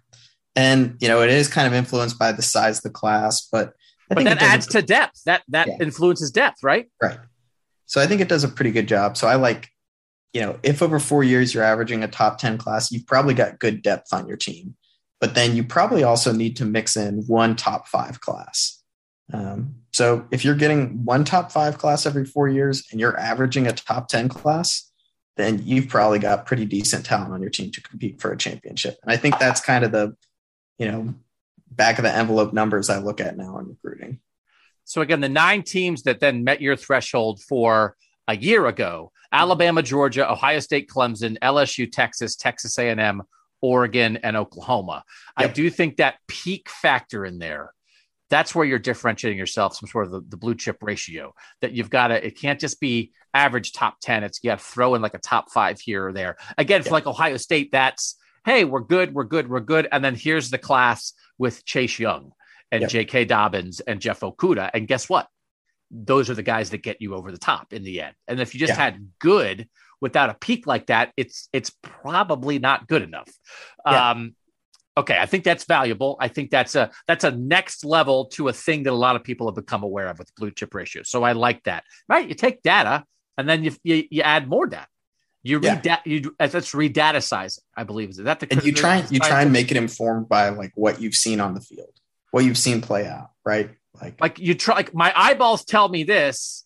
[0.56, 3.74] And you know, it is kind of influenced by the size of the class, but
[4.10, 5.24] I but that adds to depth.
[5.26, 5.78] That that yeah.
[5.80, 6.88] influences depth, right?
[7.02, 7.18] Right.
[7.86, 9.18] So I think it does a pretty good job.
[9.18, 9.70] So I like,
[10.34, 13.60] you know, if over four years you're averaging a top 10 class, you've probably got
[13.60, 14.76] good depth on your team.
[15.20, 18.82] But then you probably also need to mix in one top five class.
[19.34, 23.68] Um, so if you're getting one top five class every four years and you're averaging
[23.68, 24.91] a top 10 class,
[25.38, 28.98] then you've probably got pretty decent talent on your team to compete for a championship.
[29.04, 30.15] And I think that's kind of the,
[30.78, 31.13] you know,
[31.70, 34.20] back of the envelope numbers I look at now in recruiting.
[34.84, 37.96] So again, the nine teams that then met your threshold for
[38.28, 43.22] a year ago: Alabama, Georgia, Ohio State, Clemson, LSU, Texas, Texas A&M,
[43.62, 45.04] Oregon, and Oklahoma.
[45.39, 45.50] Yep.
[45.50, 47.74] I do think that peak factor in there
[48.32, 51.89] that's where you're differentiating yourself some sort of the, the blue chip ratio that you've
[51.89, 55.02] got to it can't just be average top 10 it's you got to throw in
[55.02, 56.38] like a top five here or there.
[56.58, 56.88] Again yeah.
[56.88, 58.15] for like ohio state that's
[58.46, 62.32] hey we're good we're good we're good and then here's the class with chase young
[62.72, 65.28] and j.k dobbins and jeff okudah and guess what?
[65.94, 68.15] Those are the guys that get you over the top in the end.
[68.26, 68.86] And if you just yeah.
[68.86, 69.67] had good
[70.00, 73.30] without a peak like that it's it's probably not good enough.
[73.86, 74.36] Um
[74.98, 76.18] Okay, I think that's valuable.
[76.20, 79.24] I think that's a that's a next level to a thing that a lot of
[79.24, 81.04] people have become aware of with blue chip ratio.
[81.04, 81.86] So I like that.
[82.10, 82.28] Right?
[82.28, 83.06] You take data
[83.38, 84.88] and then you you, you add more data.
[85.44, 86.00] You read yeah.
[86.06, 86.70] you that's
[87.26, 87.60] size.
[87.76, 90.50] I believe is that the and you try you try and make it informed by
[90.50, 91.94] like what you've seen on the field,
[92.32, 93.72] what you've seen play out, right?
[94.00, 96.66] Like like you try like my eyeballs tell me this.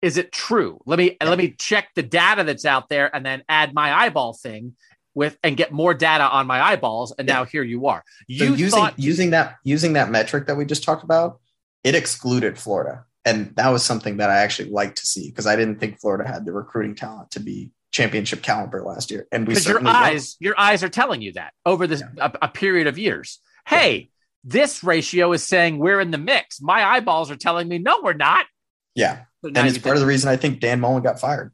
[0.00, 0.80] Is it true?
[0.86, 1.28] Let me yeah.
[1.28, 4.76] let me check the data that's out there and then add my eyeball thing
[5.18, 7.34] with and get more data on my eyeballs and yeah.
[7.34, 8.04] now here you are.
[8.28, 11.40] You so using thought- using that using that metric that we just talked about
[11.84, 13.04] it excluded florida.
[13.24, 16.26] And that was something that i actually liked to see because i didn't think florida
[16.26, 19.26] had the recruiting talent to be championship caliber last year.
[19.32, 22.28] And we your eyes your eyes are telling you that over this yeah.
[22.32, 23.40] a, a, period of years.
[23.66, 24.04] Hey yeah.
[24.44, 26.60] this ratio is saying we're in the mix.
[26.62, 28.46] My eyeballs are telling me no we're not.
[28.94, 29.24] Yeah.
[29.42, 31.52] So and it's part of the reason i think dan mullen got fired.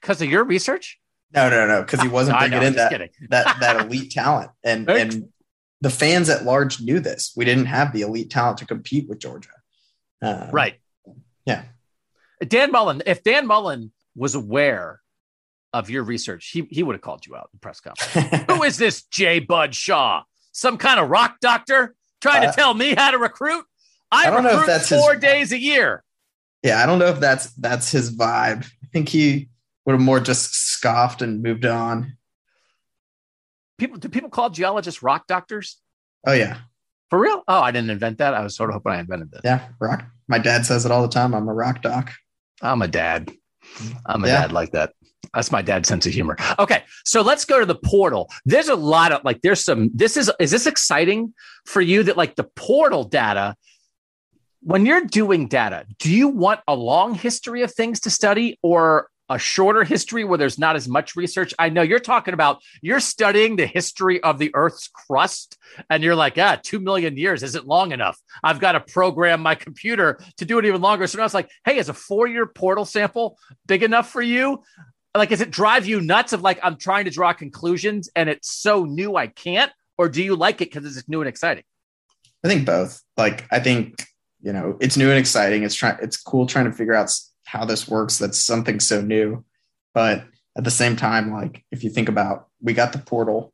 [0.00, 1.00] Because of your research
[1.34, 5.28] no, no, no, because he wasn't bringing in that, that that elite talent, and and
[5.80, 7.32] the fans at large knew this.
[7.36, 9.50] We didn't have the elite talent to compete with Georgia.
[10.22, 10.74] Um, right.
[11.44, 11.64] Yeah.
[12.46, 15.00] Dan Mullen, if Dan Mullen was aware
[15.72, 18.44] of your research, he he would have called you out in press conference.
[18.50, 20.22] Who is this Jay Bud Shaw?
[20.52, 23.64] Some kind of rock doctor trying uh, to tell me how to recruit?
[24.10, 26.02] I, I don't know if that's four his, days a year.
[26.62, 28.64] Yeah, I don't know if that's that's his vibe.
[28.64, 29.48] I think he
[29.86, 32.16] would have more just scoffed and moved on.
[33.78, 35.80] People do people call geologists rock doctors?
[36.26, 36.58] Oh yeah.
[37.08, 37.44] For real?
[37.46, 38.34] Oh, I didn't invent that.
[38.34, 39.42] I was sort of hoping I invented this.
[39.44, 40.04] Yeah, rock.
[40.26, 41.34] My dad says it all the time.
[41.34, 42.12] I'm a rock doc.
[42.60, 43.30] I'm a dad.
[44.04, 44.42] I'm a yeah.
[44.42, 44.92] dad like that.
[45.32, 46.36] That's my dad's sense of humor.
[46.58, 48.30] Okay, so let's go to the portal.
[48.44, 49.90] There's a lot of like, there's some.
[49.94, 53.56] This is is this exciting for you that like the portal data
[54.66, 59.08] when you're doing data, do you want a long history of things to study or
[59.28, 61.52] a shorter history where there's not as much research.
[61.58, 65.58] I know you're talking about you're studying the history of the Earth's crust,
[65.90, 68.18] and you're like, ah, two million years isn't long enough.
[68.42, 71.06] I've got to program my computer to do it even longer.
[71.06, 74.62] So now it's like, hey, is a four year portal sample big enough for you?
[75.14, 78.50] Like, does it drive you nuts of like, I'm trying to draw conclusions and it's
[78.50, 79.72] so new I can't?
[79.98, 81.64] Or do you like it because it's new and exciting?
[82.44, 83.00] I think both.
[83.16, 84.06] Like, I think,
[84.42, 85.62] you know, it's new and exciting.
[85.62, 87.10] It's trying, it's cool trying to figure out
[87.46, 88.18] how this works.
[88.18, 89.44] That's something so new.
[89.94, 90.24] But
[90.56, 93.52] at the same time, like if you think about, we got the portal,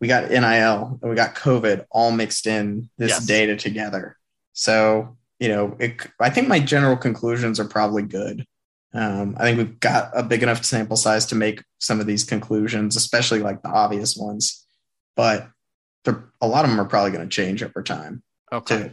[0.00, 3.26] we got NIL, and we got COVID all mixed in this yes.
[3.26, 4.16] data together.
[4.52, 8.46] So you know, it, I think my general conclusions are probably good.
[8.92, 12.24] Um, I think we've got a big enough sample size to make some of these
[12.24, 14.66] conclusions, especially like the obvious ones.
[15.16, 15.48] But
[16.06, 18.22] a lot of them are probably going to change over time.
[18.52, 18.92] Okay.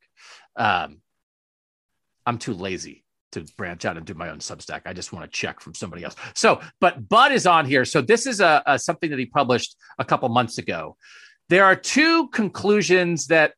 [0.55, 0.99] Um,
[2.27, 4.83] I'm too lazy to branch out and do my own Substack.
[4.85, 6.16] I just want to check from somebody else.
[6.35, 7.85] So, but Bud is on here.
[7.85, 10.96] So this is a, a something that he published a couple months ago.
[11.51, 13.53] There are two conclusions that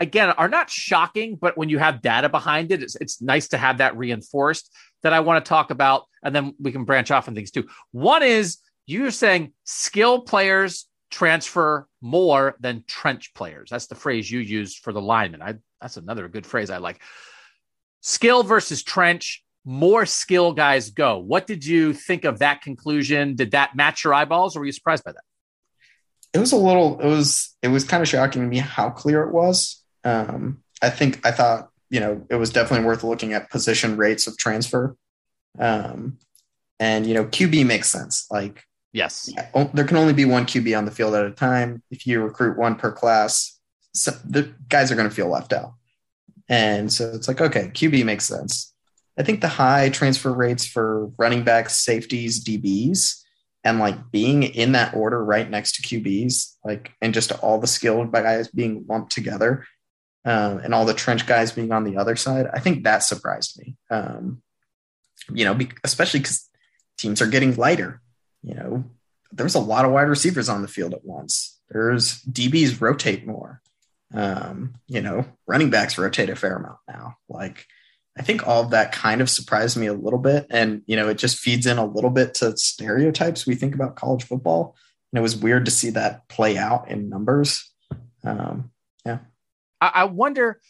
[0.00, 3.58] again are not shocking but when you have data behind it it's, it's nice to
[3.58, 4.72] have that reinforced
[5.02, 7.66] that i want to talk about and then we can branch off on things too.
[7.92, 13.70] One is you're saying skill players transfer more than trench players.
[13.70, 15.42] That's the phrase you used for the lineman.
[15.42, 17.00] I, that's another good phrase i like.
[18.00, 21.18] Skill versus trench more skill guys go.
[21.18, 23.34] What did you think of that conclusion?
[23.34, 25.24] Did that match your eyeballs or were you surprised by that
[26.34, 29.22] it was a little it was it was kind of shocking to me how clear
[29.22, 33.50] it was um, I think I thought you know it was definitely worth looking at
[33.50, 34.96] position rates of transfer,
[35.58, 36.18] um,
[36.78, 38.26] and you know QB makes sense.
[38.30, 41.82] Like yes, yeah, there can only be one QB on the field at a time.
[41.90, 43.58] If you recruit one per class,
[43.94, 45.74] so the guys are going to feel left out,
[46.48, 48.72] and so it's like okay, QB makes sense.
[49.18, 53.20] I think the high transfer rates for running backs, safeties, DBs,
[53.64, 57.66] and like being in that order right next to QBs, like and just all the
[57.66, 59.64] skilled guys being lumped together
[60.24, 63.58] um, and all the trench guys being on the other side, I think that surprised
[63.58, 63.76] me.
[63.90, 64.42] Um,
[65.32, 66.48] you know, be, especially because
[66.96, 68.00] teams are getting lighter.
[68.42, 68.84] You know,
[69.32, 71.58] there's a lot of wide receivers on the field at once.
[71.70, 73.60] There's DBs rotate more.
[74.14, 77.16] Um, you know, running backs rotate a fair amount now.
[77.28, 77.66] Like,
[78.18, 80.46] I think all of that kind of surprised me a little bit.
[80.50, 83.96] And, you know, it just feeds in a little bit to stereotypes we think about
[83.96, 84.74] college football.
[85.12, 87.72] And it was weird to see that play out in numbers.
[88.24, 88.70] Um,
[89.06, 89.18] yeah.
[89.80, 90.60] I, I wonder.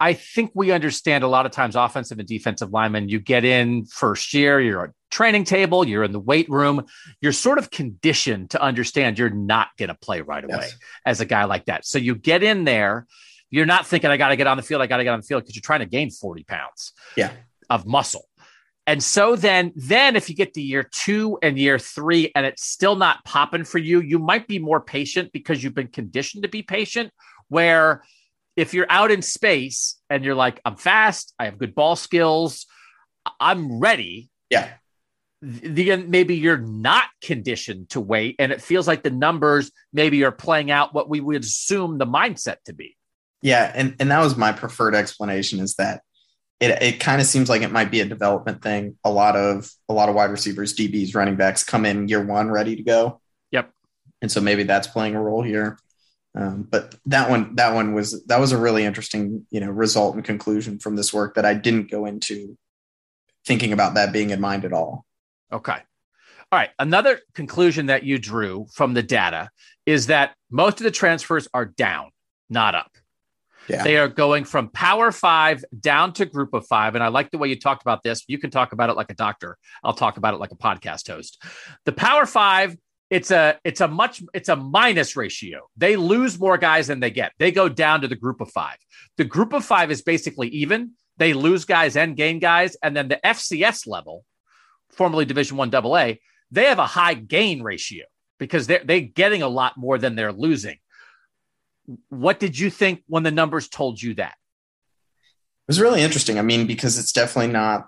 [0.00, 3.86] I think we understand a lot of times offensive and defensive linemen, you get in
[3.86, 6.84] first year, you're at training table, you're in the weight room,
[7.20, 10.76] you're sort of conditioned to understand you're not going to play right away yes.
[11.06, 11.86] as a guy like that.
[11.86, 13.06] So you get in there,
[13.54, 15.20] you're not thinking, I got to get on the field, I got to get on
[15.20, 17.30] the field because you're trying to gain 40 pounds yeah.
[17.70, 18.26] of muscle.
[18.86, 22.64] And so then, then if you get to year two and year three and it's
[22.64, 26.48] still not popping for you, you might be more patient because you've been conditioned to
[26.48, 27.12] be patient
[27.48, 28.02] where
[28.56, 32.66] if you're out in space and you're like, I'm fast, I have good ball skills,
[33.38, 34.30] I'm ready.
[34.50, 34.68] Yeah.
[35.40, 40.32] The, maybe you're not conditioned to wait, and it feels like the numbers maybe are
[40.32, 42.96] playing out what we would assume the mindset to be.
[43.44, 46.00] Yeah, and and that was my preferred explanation is that
[46.60, 48.96] it it kind of seems like it might be a development thing.
[49.04, 52.50] A lot of a lot of wide receivers, DBs, running backs come in year one
[52.50, 53.20] ready to go.
[53.50, 53.70] Yep.
[54.22, 55.78] And so maybe that's playing a role here.
[56.34, 60.14] Um, but that one, that one was that was a really interesting, you know, result
[60.14, 62.56] and conclusion from this work that I didn't go into
[63.44, 65.04] thinking about that being in mind at all.
[65.52, 65.76] Okay.
[66.50, 66.70] All right.
[66.78, 69.50] Another conclusion that you drew from the data
[69.84, 72.10] is that most of the transfers are down,
[72.48, 72.93] not up.
[73.68, 73.82] Yeah.
[73.82, 76.94] They are going from power five down to group of five.
[76.94, 78.24] And I like the way you talked about this.
[78.26, 79.56] You can talk about it like a doctor.
[79.82, 81.42] I'll talk about it like a podcast host.
[81.84, 82.76] The power five
[83.10, 85.68] it's a it's a much it's a minus ratio.
[85.76, 87.32] They lose more guys than they get.
[87.38, 88.76] They go down to the group of five.
[89.18, 90.92] The group of five is basically even.
[91.16, 94.24] They lose guys and gain guys, and then the FCS level,
[94.90, 96.14] formerly Division One AA,
[96.50, 98.04] they have a high gain ratio
[98.38, 100.78] because they're they're getting a lot more than they're losing.
[102.08, 104.34] What did you think when the numbers told you that?
[104.34, 106.38] It was really interesting.
[106.38, 107.86] I mean, because it's definitely not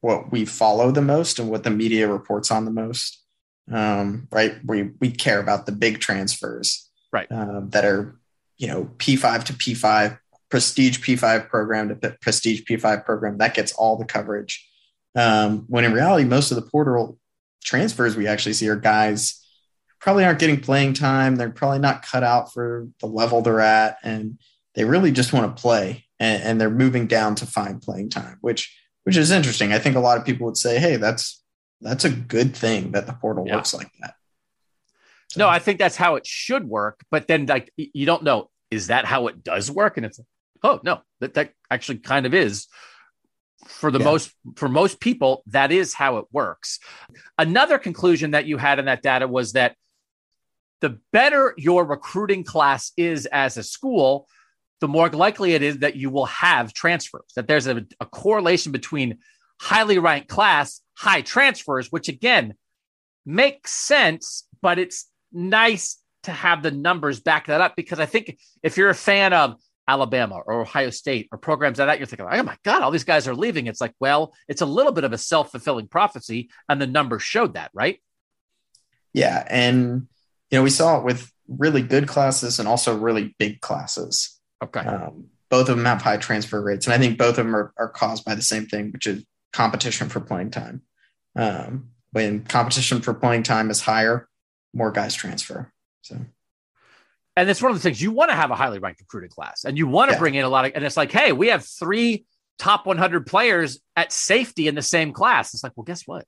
[0.00, 3.22] what we follow the most and what the media reports on the most
[3.70, 4.54] um, right?
[4.64, 7.30] We we care about the big transfers, right?
[7.30, 8.18] Uh, that are
[8.56, 10.18] you know P5 to P5,
[10.48, 14.68] prestige P5 program to prestige P5 program that gets all the coverage.
[15.14, 17.18] Um, when in reality, most of the portal
[17.62, 19.41] transfers we actually see are guys
[20.02, 21.36] probably aren't getting playing time.
[21.36, 24.38] They're probably not cut out for the level they're at, and
[24.74, 26.04] they really just want to play.
[26.20, 29.72] And, and they're moving down to find playing time, which which is interesting.
[29.72, 31.42] I think a lot of people would say, "Hey, that's
[31.80, 33.56] that's a good thing that the portal yeah.
[33.56, 34.14] works like that.
[35.30, 35.40] So.
[35.40, 37.00] No, I think that's how it should work.
[37.10, 39.96] But then, like, you don't know is that how it does work?
[39.96, 40.20] And it's
[40.62, 42.68] oh no, that that actually kind of is
[43.66, 44.04] for the yeah.
[44.04, 46.80] most for most people that is how it works
[47.38, 49.76] another conclusion that you had in that data was that
[50.82, 54.28] the better your recruiting class is as a school,
[54.80, 58.72] the more likely it is that you will have transfers, that there's a, a correlation
[58.72, 59.18] between
[59.60, 62.54] highly ranked class, high transfers, which again
[63.24, 68.38] makes sense, but it's nice to have the numbers back that up because I think
[68.64, 69.54] if you're a fan of
[69.86, 73.04] Alabama or Ohio State or programs like that, you're thinking, oh my God, all these
[73.04, 73.68] guys are leaving.
[73.68, 77.22] It's like, well, it's a little bit of a self fulfilling prophecy, and the numbers
[77.22, 78.00] showed that, right?
[79.12, 79.44] Yeah.
[79.48, 80.08] And,
[80.52, 84.38] you know, we saw it with really good classes and also really big classes.
[84.62, 84.80] Okay.
[84.80, 86.86] Um, both of them have high transfer rates.
[86.86, 89.24] And I think both of them are, are caused by the same thing, which is
[89.52, 90.82] competition for playing time.
[91.34, 94.28] Um, when competition for playing time is higher,
[94.74, 95.72] more guys transfer.
[96.02, 96.18] So
[97.36, 99.64] and it's one of the things you want to have a highly ranked recruiting class
[99.64, 100.18] and you want to yeah.
[100.18, 102.26] bring in a lot of and it's like hey we have three
[102.58, 106.26] top 100 players at safety in the same class it's like well guess what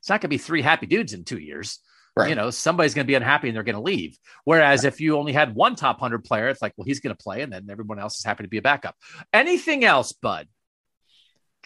[0.00, 1.80] it's not going to be three happy dudes in two years
[2.18, 2.30] right.
[2.30, 4.18] you know somebody's going to be unhappy and they're going to leave.
[4.44, 7.22] Whereas if you only had one top 100 player it's like well he's going to
[7.22, 8.96] play and then everyone else is happy to be a backup.
[9.32, 10.48] Anything else bud?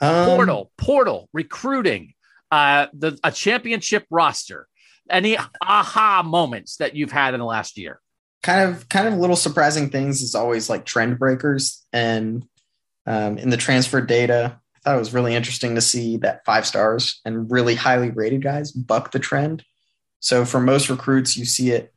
[0.00, 2.14] Um, portal portal recruiting
[2.50, 4.68] uh the a championship roster.
[5.11, 8.00] Any aha moments that you've had in the last year?
[8.42, 12.44] Kind of kind of little surprising things is always like trend breakers and
[13.07, 16.66] um, in the transfer data i thought it was really interesting to see that five
[16.66, 19.64] stars and really highly rated guys buck the trend
[20.23, 21.93] so for most recruits you see it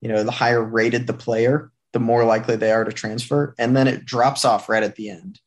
[0.00, 3.76] you know the higher rated the player the more likely they are to transfer and
[3.76, 5.40] then it drops off right at the end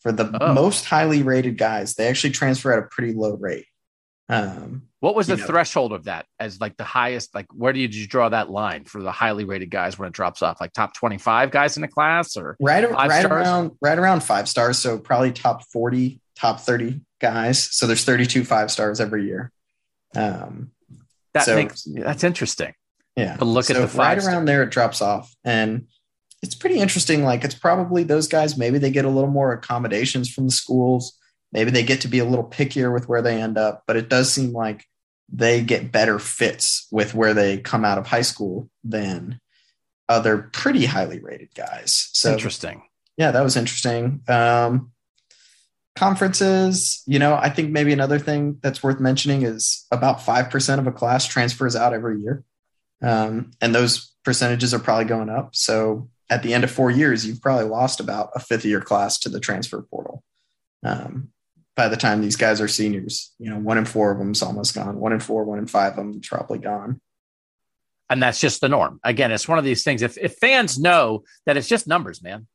[0.00, 0.54] for the oh.
[0.54, 3.66] most highly rated guys they actually transfer at a pretty low rate
[4.30, 7.34] um, what was the know, threshold of that as like the highest?
[7.34, 10.40] Like, where did you draw that line for the highly rated guys when it drops
[10.40, 10.60] off?
[10.60, 14.48] Like top twenty five guys in the class, or right, right around right around five
[14.48, 14.78] stars.
[14.78, 17.60] So probably top forty, top thirty guys.
[17.60, 19.52] So there's 32 five stars every year.
[20.14, 20.70] Um,
[21.34, 22.74] that so, makes that's interesting.
[23.16, 25.86] Yeah, but look so at the right around there it drops off, and
[26.42, 27.24] it's pretty interesting.
[27.24, 28.56] Like it's probably those guys.
[28.56, 31.18] Maybe they get a little more accommodations from the schools
[31.52, 34.08] Maybe they get to be a little pickier with where they end up, but it
[34.08, 34.84] does seem like
[35.32, 39.40] they get better fits with where they come out of high school than
[40.08, 42.10] other pretty highly rated guys.
[42.12, 42.82] So interesting.
[43.16, 44.22] Yeah, that was interesting.
[44.28, 44.92] Um,
[45.96, 50.86] conferences, you know, I think maybe another thing that's worth mentioning is about 5% of
[50.86, 52.44] a class transfers out every year.
[53.02, 55.54] Um, and those percentages are probably going up.
[55.54, 58.80] So at the end of four years, you've probably lost about a fifth of your
[58.80, 60.22] class to the transfer portal.
[60.84, 61.30] Um,
[61.76, 63.32] by the time these guys are seniors.
[63.38, 65.00] You know, one in four of them's almost gone.
[65.00, 67.00] One in four, one in five of them is probably gone.
[68.10, 69.00] And that's just the norm.
[69.04, 70.02] Again, it's one of these things.
[70.02, 72.48] If if fans know that it's just numbers, man.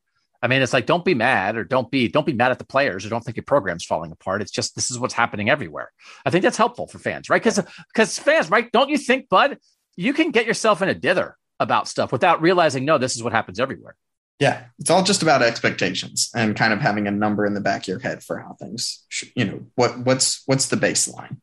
[0.46, 2.66] I mean, it's like don't be mad or don't be don't be mad at the
[2.66, 4.44] players or don't think your program's falling apart.
[4.44, 5.92] It's just this is what's happening everywhere.
[6.24, 7.42] I think that's helpful for fans, right?
[7.42, 7.60] Because
[7.92, 8.72] because fans, right?
[8.72, 9.58] Don't you think, Bud?
[9.96, 13.34] You can get yourself in a dither about stuff without realizing, no, this is what
[13.34, 13.96] happens everywhere.
[14.40, 17.82] Yeah, it's all just about expectations and kind of having a number in the back
[17.82, 19.04] of your head for how things,
[19.36, 21.38] you know, what what's what's the baseline.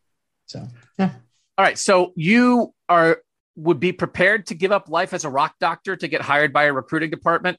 [0.46, 1.10] So yeah.
[1.58, 3.18] All right, so you are
[3.56, 6.64] would be prepared to give up life as a rock doctor to get hired by
[6.64, 7.58] a recruiting department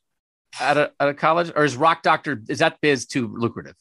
[0.60, 3.76] at a, at a college, or is rock doctor is that biz too lucrative?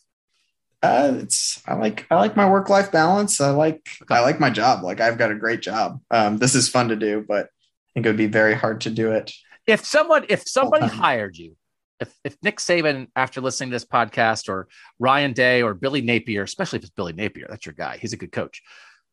[0.82, 3.40] Uh, it's I like I like my work life balance.
[3.40, 3.88] I like.
[4.10, 4.82] I like my job.
[4.82, 6.00] Like I've got a great job.
[6.10, 8.90] Um, this is fun to do, but I think it would be very hard to
[8.90, 9.32] do it
[9.66, 11.56] if someone if somebody hired you,
[12.00, 14.68] if if Nick Saban after listening to this podcast or
[14.98, 18.16] Ryan Day or Billy Napier, especially if it's Billy Napier, that's your guy, he's a
[18.16, 18.62] good coach,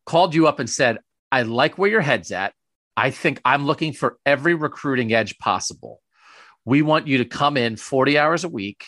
[0.06, 1.00] called you up and said,
[1.32, 2.54] "I like where your head's at.
[2.98, 6.02] I think I'm looking for every recruiting edge possible.
[6.70, 8.86] We want you to come in 40 hours a week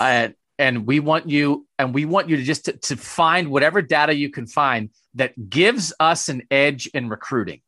[0.00, 3.80] and and we want you and we want you to just to, to find whatever
[3.80, 7.60] data you can find that gives us an edge in recruiting.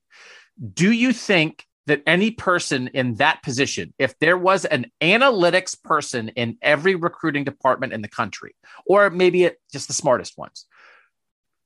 [0.75, 6.31] Do you think that any person in that position, if there was an analytics person
[6.31, 10.67] in every recruiting department in the country, or maybe it, just the smartest ones,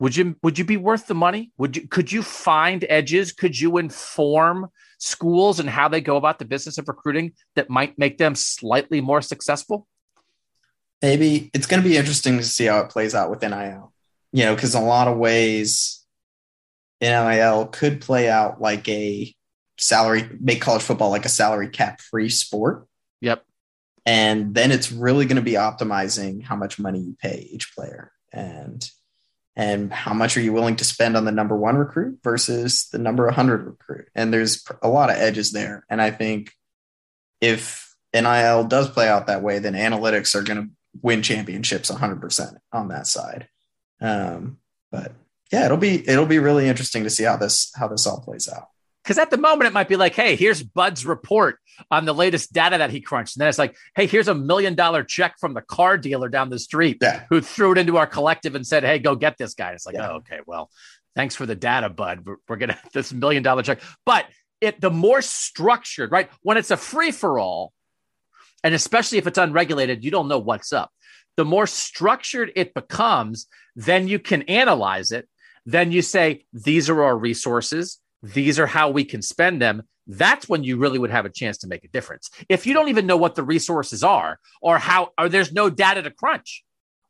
[0.03, 1.53] would you would you be worth the money?
[1.59, 3.31] Would you could you find edges?
[3.31, 4.67] Could you inform
[4.99, 9.01] schools and how they go about the business of recruiting that might make them slightly
[9.01, 9.87] more successful?
[11.03, 13.93] Maybe it's going to be interesting to see how it plays out with NIL.
[14.33, 16.05] You know, because in a lot of ways,
[17.01, 19.33] NIL could play out like a
[19.79, 22.89] salary, make college football like a salary cap free sport.
[23.21, 23.45] Yep.
[24.05, 28.11] And then it's really going to be optimizing how much money you pay each player
[28.33, 28.85] and
[29.55, 32.99] and how much are you willing to spend on the number one recruit versus the
[32.99, 34.09] number 100 recruit?
[34.15, 35.85] And there's a lot of edges there.
[35.89, 36.53] And i think
[37.41, 42.57] if nil does play out that way then analytics are going to win championships 100%
[42.73, 43.49] on that side.
[44.01, 44.59] Um,
[44.91, 45.13] but
[45.51, 48.49] yeah it'll be it'll be really interesting to see how this how this all plays
[48.49, 48.69] out
[49.03, 51.59] Because at the moment, it might be like, hey, here's Bud's report
[51.91, 53.37] on the latest data that he crunched.
[53.37, 56.51] And then it's like, hey, here's a million dollar check from the car dealer down
[56.51, 57.25] the street Yeah.
[57.29, 59.73] who threw it into our collective and said, hey, go get this guy.
[59.73, 60.11] It's like, Yeah.
[60.13, 60.71] oh, okay, well,
[61.17, 62.21] thanks for the data, Bud.
[62.25, 63.81] We're, we're going to this million dollar check.
[64.07, 64.27] But
[64.61, 66.31] it the more structured, right?
[66.43, 67.73] When it's a free for all,
[68.63, 70.93] and especially if it's unregulated, you don't know what's up.
[71.37, 75.29] The more structured it becomes, then you can analyze it.
[75.67, 77.99] Then you say, these are our resources.
[78.23, 79.83] These are how we can spend them.
[80.07, 82.31] That's when you really would have a chance to make a difference.
[82.49, 86.03] If you don't even know what the resources are or how, or there's no data
[86.03, 86.65] to crunch,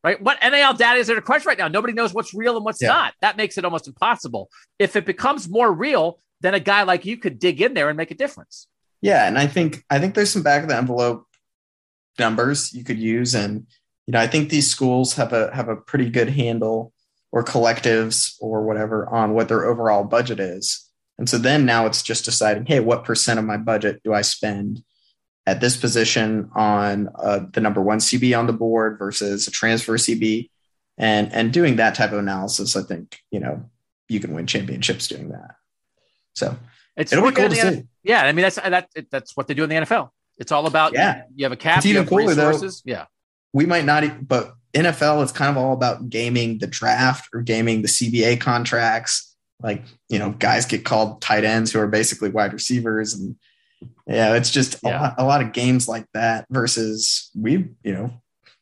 [0.04, 0.20] right?
[0.20, 1.68] What NIL data is there to crunch right now?
[1.68, 2.88] Nobody knows what's real and what's Yeah.
[2.88, 3.14] not.
[3.20, 4.50] That makes it almost impossible.
[4.78, 7.96] If it becomes more real, then a guy like you could dig in there and
[7.96, 8.66] make a difference.
[9.00, 11.26] Yeah, and I think I think there's some back of the envelope
[12.18, 13.66] numbers you could use, and
[14.06, 16.92] you know I think these schools have a have a pretty good handle
[17.32, 20.88] or collectives or whatever on what their overall budget is,
[21.22, 24.22] and so then now it's just deciding, hey, what percent of my budget do I
[24.22, 24.82] spend
[25.46, 29.96] at this position on uh, the number one CB on the board versus a transfer
[29.96, 30.50] CB,
[30.98, 33.70] and and doing that type of analysis, I think you know
[34.08, 35.54] you can win championships doing that.
[36.34, 36.56] So
[36.96, 37.78] It's it'll be cool to do in the see.
[37.78, 40.10] N- Yeah, I mean that's that that's what they do in the NFL.
[40.38, 41.22] It's all about Yeah.
[41.36, 41.76] You have a cap.
[41.76, 42.48] It's even cooler, though.
[42.48, 42.82] resources.
[42.84, 43.04] Yeah,
[43.52, 47.82] we might not, but NFL is kind of all about gaming the draft or gaming
[47.82, 49.31] the CBA contracts.
[49.62, 53.14] Like, you know, guys get called tight ends who are basically wide receivers.
[53.14, 53.36] And
[54.06, 55.00] yeah, it's just a, Yeah.
[55.00, 58.10] lot, a lot of games like that versus we, you know,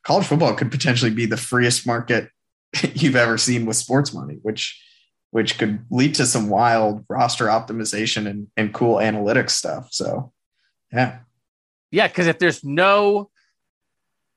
[0.03, 2.29] college football could potentially be the freest market
[2.95, 4.81] you've ever seen with sports money, which
[5.33, 9.87] which could lead to some wild roster optimization and, and cool analytics stuff.
[9.93, 10.33] So
[10.93, 11.19] yeah.
[11.93, 12.09] yeah.
[12.09, 13.31] Because if there's no,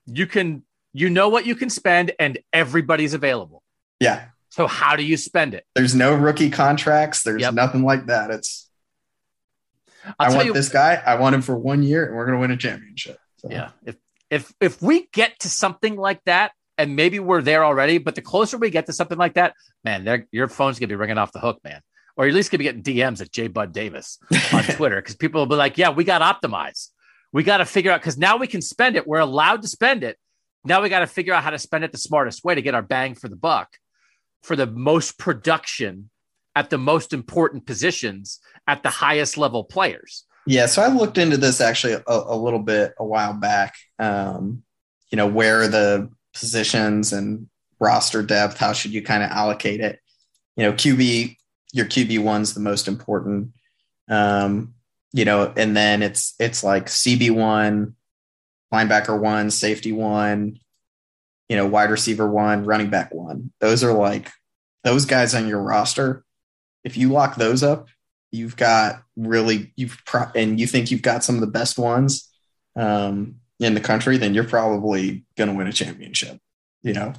[0.05, 3.64] you can you know what you can spend, and everybody's available.
[3.99, 4.26] Yeah.
[4.54, 5.66] So how do you spend it?
[5.74, 7.24] There's no rookie contracts.
[7.24, 7.56] There's Yep.
[7.56, 8.30] nothing like that.
[8.30, 8.70] It's
[10.20, 10.54] I'll I want you.
[10.54, 11.01] this guy.
[11.04, 13.18] I want him for one year, and we're going to win a championship.
[13.38, 13.72] So, Yeah.
[13.84, 13.95] If
[14.30, 18.22] if if we get to something like that, and maybe we're there already, but the
[18.22, 21.39] closer we get to something like that, man, your phone's gonna be ringing off the
[21.39, 21.82] hook, man.
[22.16, 24.20] Or at least gonna be getting DMs at J Bud Davis
[24.54, 26.89] on Twitter because people will be like, "Yeah, we got to optimize.
[27.32, 29.08] We got to figure out because now we can spend it.
[29.08, 30.20] We're allowed to spend it.
[30.64, 32.76] Now we got to figure out how to spend it the smartest way to get
[32.76, 33.78] our bang for the buck,
[34.44, 36.10] for the most production
[36.56, 41.38] at the most important positions at the highest level players." Yeah, so I looked into
[41.38, 43.76] this actually a, a little bit a while back.
[43.98, 44.64] Um,
[45.10, 47.48] you know, where the positions and
[47.80, 48.58] roster depth?
[48.58, 50.00] How should you kind of allocate it?
[50.56, 51.36] You know, QB,
[51.74, 53.52] your QB one's the most important.
[54.10, 54.74] Um,
[55.12, 57.96] you know, and then it's it's like CB one,
[58.74, 60.60] linebacker one, safety one,
[61.50, 63.52] you know, wide receiver one, running back one.
[63.60, 64.32] Those are like
[64.84, 66.24] those guys on your roster.
[66.84, 67.88] If you lock those up,
[68.32, 72.30] you've got really you've pro- and you think you've got some of the best ones
[72.76, 76.39] um, in the country, then you're probably going to win a championship.
[76.82, 77.14] You know,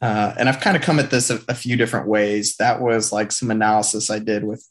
[0.00, 2.56] uh, and I've kind of come at this a, a few different ways.
[2.56, 4.64] That was like some analysis I did with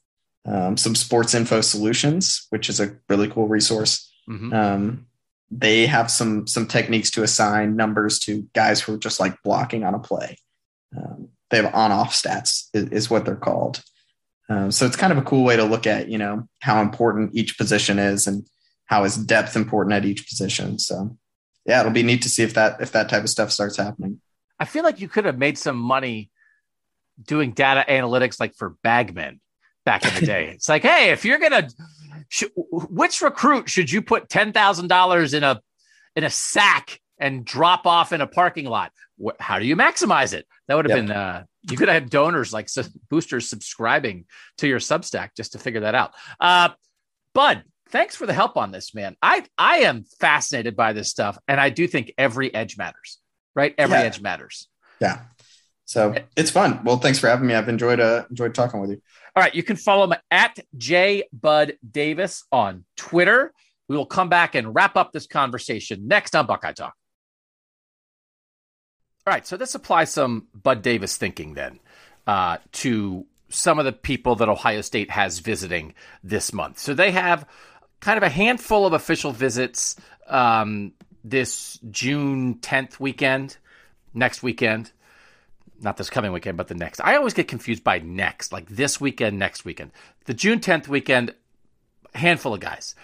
[0.45, 4.09] um, some Sports Info Solutions, which is a really cool resource.
[4.29, 4.53] Mhm.
[4.53, 5.07] Um,
[5.57, 9.83] they have some some techniques to assign numbers to guys who are just like blocking
[9.83, 10.37] on a play.
[10.95, 13.81] Um, they have on off stats is, is what they're called.
[14.49, 17.35] Um, so it's kind of a cool way to look at you know how important
[17.35, 18.45] each position is and
[18.85, 20.79] how is depth important at each position.
[20.79, 21.17] So
[21.65, 24.19] yeah, it'll be neat to see if that if that type of stuff starts happening.
[24.59, 26.31] I feel like you could have made some money
[27.21, 29.39] doing data analytics like for bagmen
[29.85, 30.49] back in the day.
[30.49, 31.67] it's like, hey, if you're gonna,
[32.33, 35.61] sh- which recruit should you put ten thousand dollars in a
[36.15, 38.91] in a sack and drop off in a parking lot?
[39.23, 40.47] Wh- How do you maximize it?
[40.67, 41.07] That would have Yep.
[41.07, 41.15] been.
[41.15, 44.25] Uh, you could have donors like su- boosters subscribing
[44.57, 46.11] to your Substack just to figure that out.
[46.39, 46.69] Uh,
[47.33, 49.15] Bud, thanks for the help on this, man.
[49.21, 53.19] I I am fascinated by this stuff, and I do think every edge matters.
[53.55, 54.03] Right, every Yeah.
[54.05, 54.67] edge matters.
[54.99, 55.21] Yeah.
[55.85, 56.81] So it's fun.
[56.83, 57.53] Well, thanks for having me.
[57.53, 59.01] I've enjoyed uh, enjoyed talking with you.
[59.35, 63.51] All right, you can follow him at J Bud Davis on Twitter.
[63.89, 66.93] We will come back and wrap up this conversation next on Buckeye Talk.
[69.25, 71.79] All right, so this applies some Bud Davis thinking then
[72.27, 76.79] uh, to some of the people that Ohio State has visiting this month.
[76.79, 77.47] So they have
[77.99, 79.95] kind of a handful of official visits
[80.27, 83.57] um, this June 10th weekend,
[84.13, 84.91] next weekend
[85.83, 87.01] not this coming weekend, but the next.
[87.01, 89.91] I always get confused by next, like this weekend, next weekend.
[90.25, 91.33] The June 10th weekend,
[92.13, 92.95] handful of guys.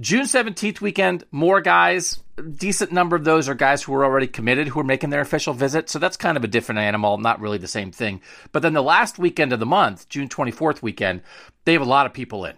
[0.00, 2.22] June 17th weekend, more guys.
[2.56, 5.52] Decent number of those are guys who are already committed who are making their official
[5.54, 5.90] visit.
[5.90, 8.20] So that's kind of a different animal, not really the same thing.
[8.52, 11.22] But then the last weekend of the month, June 24th weekend,
[11.64, 12.54] they have a lot of people in.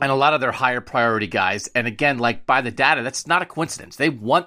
[0.00, 1.68] and a lot of their higher priority guys.
[1.74, 3.96] And again, like by the data, that's not a coincidence.
[3.96, 4.46] They want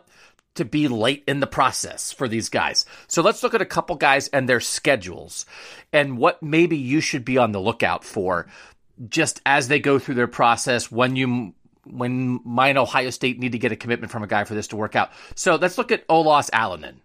[0.59, 2.85] to be late in the process for these guys.
[3.07, 5.45] So let's look at a couple guys and their schedules
[5.91, 8.47] and what maybe you should be on the lookout for
[9.07, 11.53] just as they go through their process when you
[11.85, 14.75] when mine Ohio State need to get a commitment from a guy for this to
[14.75, 15.11] work out.
[15.35, 16.95] So let's look at Olaus Alinen.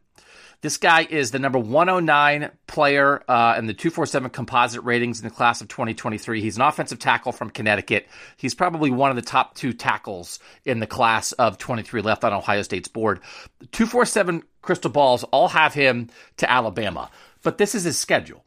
[0.65, 5.35] This guy is the number 109 player uh, in the 247 composite ratings in the
[5.35, 6.41] class of 2023.
[6.41, 8.09] He's an offensive tackle from Connecticut.
[8.39, 12.33] He's probably one of the top two tackles in the class of 23 left on
[12.33, 13.21] Ohio State's board.
[13.73, 16.09] 247 crystal balls all have him
[16.39, 17.11] to Alabama,
[17.43, 18.43] but this is his schedule.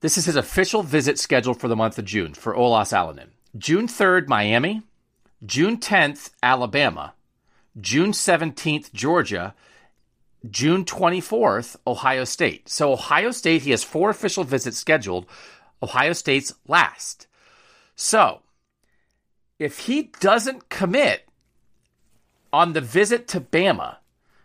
[0.00, 3.28] This is his official visit schedule for the month of June for Olaus Alinen.
[3.56, 4.82] June 3rd, Miami.
[5.42, 7.14] June 10th, Alabama.
[7.80, 9.54] June 17th, Georgia
[10.50, 12.68] June 24th, Ohio State.
[12.68, 15.26] So, Ohio State, he has four official visits scheduled.
[15.82, 17.26] Ohio State's last.
[17.94, 18.40] So,
[19.58, 21.28] if he doesn't commit
[22.52, 23.96] on the visit to Bama,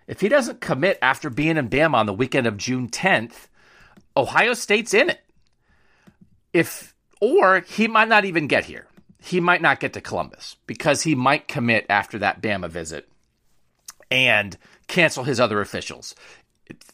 [0.07, 3.47] if he doesn't commit after being in Bama on the weekend of June 10th,
[4.15, 5.19] Ohio State's in it.
[6.53, 8.87] If or he might not even get here.
[9.19, 13.09] He might not get to Columbus because he might commit after that Bama visit.
[14.09, 14.57] And
[14.87, 16.15] cancel his other officials.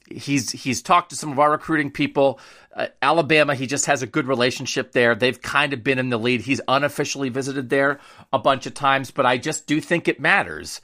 [0.09, 2.39] He's he's talked to some of our recruiting people.
[2.75, 5.15] Uh, Alabama, he just has a good relationship there.
[5.15, 6.41] They've kind of been in the lead.
[6.41, 7.99] He's unofficially visited there
[8.31, 10.79] a bunch of times, but I just do think it matters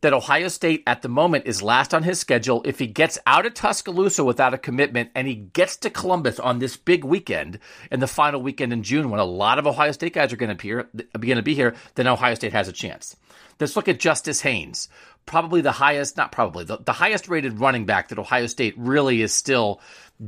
[0.00, 2.62] that Ohio State at the moment is last on his schedule.
[2.64, 6.58] If he gets out of Tuscaloosa without a commitment and he gets to Columbus on
[6.58, 7.58] this big weekend
[7.90, 10.48] and the final weekend in June when a lot of Ohio State guys are going
[10.48, 10.88] to appear,
[11.18, 13.16] going to be here, then Ohio State has a chance.
[13.60, 14.88] Let's look at Justice Haynes,
[15.26, 19.20] probably the highest, not probably, the, the highest rated running back that Ohio State really
[19.20, 19.80] is still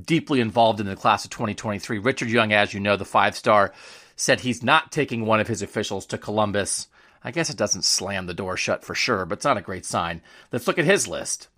[0.05, 1.99] deeply involved in the class of 2023.
[1.99, 3.73] Richard Young, as you know, the five star,
[4.17, 6.89] said he's not taking one of his officials to Columbus.
[7.23, 9.85] I guess it doesn't slam the door shut for sure, but it's not a great
[9.85, 10.23] sign.
[10.53, 11.49] Let's look at his list.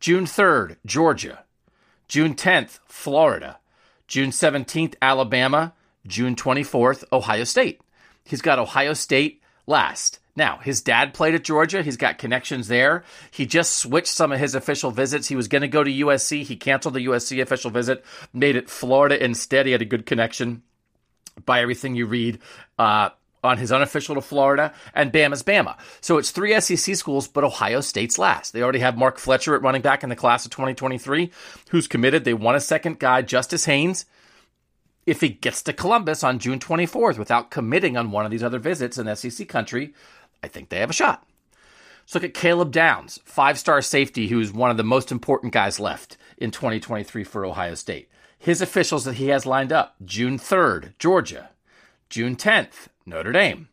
[0.00, 1.44] June 3rd, Georgia.
[2.08, 3.58] June 10th, Florida.
[4.06, 5.72] June 17th, Alabama.
[6.06, 7.80] June 24th, Ohio State.
[8.24, 10.18] He's got Ohio State last.
[10.36, 11.82] Now, his dad played at Georgia.
[11.82, 13.02] He's got connections there.
[13.30, 15.26] He just switched some of his official visits.
[15.26, 16.44] He was going to go to USC.
[16.44, 19.66] He canceled the USC official visit, made it Florida instead.
[19.66, 20.62] He had a good connection
[21.44, 22.38] by everything you read.
[22.78, 23.10] Uh,
[23.48, 25.76] on his unofficial to Florida, and Bama's Bama.
[26.00, 28.52] So it's three SEC schools, but Ohio State's last.
[28.52, 31.30] They already have Mark Fletcher at running back in the class of 2023,
[31.70, 32.24] who's committed.
[32.24, 34.06] They want a second guy, Justice Haynes.
[35.06, 38.58] If he gets to Columbus on June 24th without committing on one of these other
[38.58, 39.94] visits in SEC country,
[40.42, 41.26] I think they have a shot.
[42.02, 45.78] Let's look at Caleb Downs, five star safety, who's one of the most important guys
[45.78, 48.08] left in 2023 for Ohio State.
[48.38, 51.50] His officials that he has lined up June 3rd, Georgia.
[52.10, 53.68] June 10th, Notre Dame.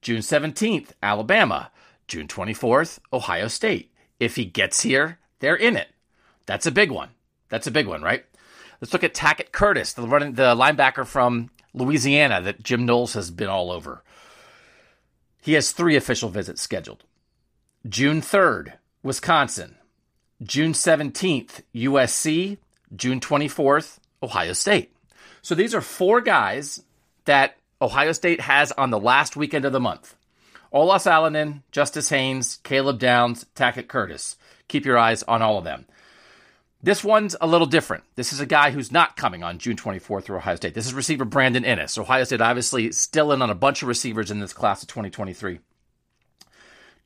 [0.00, 1.70] June 17th, Alabama.
[2.06, 3.92] June 24th, Ohio State.
[4.20, 5.88] If he gets here, they're in it.
[6.46, 7.10] That's a big one.
[7.48, 8.24] That's a big one, right?
[8.80, 13.30] Let's look at Tackett Curtis, the running the linebacker from Louisiana that Jim Knowles has
[13.30, 14.02] been all over.
[15.42, 17.04] He has three official visits scheduled
[17.88, 19.76] June 3rd, Wisconsin,
[20.42, 22.58] June 17th, USC,
[22.94, 24.94] June 24th, Ohio State.
[25.42, 26.82] So these are four guys
[27.26, 30.14] that Ohio State has on the last weekend of the month.
[30.72, 34.36] Olaus Alinen, Justice Haynes, Caleb Downs, Tackett Curtis.
[34.68, 35.86] Keep your eyes on all of them.
[36.82, 38.04] This one's a little different.
[38.16, 40.74] This is a guy who's not coming on June 24th through Ohio State.
[40.74, 41.96] This is receiver Brandon Inniss.
[41.96, 45.60] Ohio State obviously still in on a bunch of receivers in this class of 2023.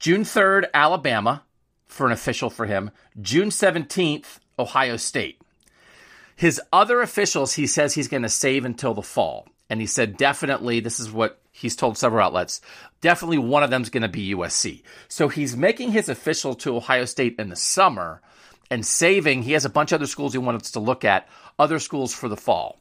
[0.00, 1.44] June 3rd, Alabama
[1.86, 2.90] for an official for him.
[3.20, 5.40] June 17th, Ohio State.
[6.36, 9.48] His other officials, he says he's going to save until the fall.
[9.70, 12.60] And he said definitely, this is what he's told several outlets,
[13.00, 14.82] definitely one of them's going to be USC.
[15.08, 18.22] So he's making his official to Ohio State in the summer
[18.70, 19.42] and saving.
[19.42, 22.28] He has a bunch of other schools he wants to look at, other schools for
[22.28, 22.80] the fall.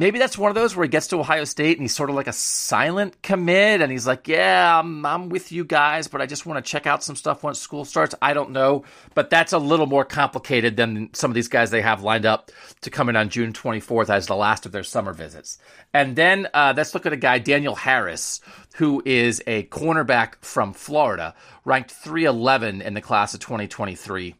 [0.00, 2.16] Maybe that's one of those where he gets to Ohio State and he's sort of
[2.16, 6.26] like a silent commit and he's like, Yeah, I'm, I'm with you guys, but I
[6.26, 8.14] just want to check out some stuff once school starts.
[8.22, 8.84] I don't know.
[9.14, 12.50] But that's a little more complicated than some of these guys they have lined up
[12.80, 15.58] to come in on June 24th as the last of their summer visits.
[15.92, 18.40] And then uh, let's look at a guy, Daniel Harris,
[18.76, 21.34] who is a cornerback from Florida,
[21.66, 24.34] ranked 311 in the class of 2023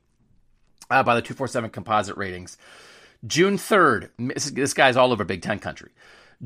[0.90, 2.56] uh, by the 247 composite ratings.
[3.26, 4.10] June 3rd,
[4.54, 5.90] this guy's all over Big Ten country.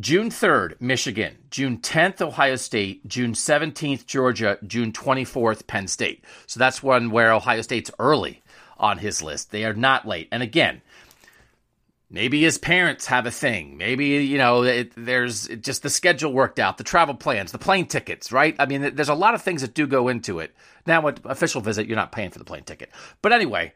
[0.00, 1.36] June 3rd, Michigan.
[1.50, 3.06] June 10th, Ohio State.
[3.06, 4.58] June 17th, Georgia.
[4.66, 6.24] June 24th, Penn State.
[6.46, 8.42] So that's one where Ohio State's early
[8.76, 9.52] on his list.
[9.52, 10.28] They are not late.
[10.32, 10.82] And again,
[12.14, 13.76] Maybe his parents have a thing.
[13.76, 17.86] Maybe, you know, it, there's just the schedule worked out, the travel plans, the plane
[17.86, 18.54] tickets, right?
[18.56, 20.54] I mean, there's a lot of things that do go into it.
[20.86, 22.90] Now, with official visit, you're not paying for the plane ticket.
[23.20, 23.72] But anyway,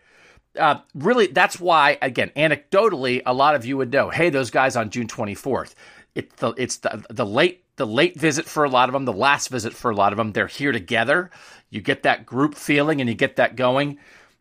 [0.59, 4.77] uh, really, that's why, again, anecdotally, a lot of you would know, hey, those guys
[4.77, 5.75] on June 24th.
[6.15, 9.13] It, the, it's the, the late the late visit for a lot of them, the
[9.13, 10.33] last visit for a lot of them.
[10.33, 11.31] They're here together.
[11.71, 13.99] You get that group feeling and you get that going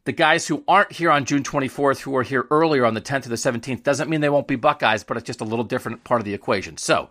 [0.07, 3.25] the guys who aren't here on June 24th, who are here earlier on the 10th
[3.25, 6.05] or the 17th, doesn't mean they won't be Buckeyes, but it's just a little different
[6.05, 6.77] part of the equation.
[6.77, 7.09] So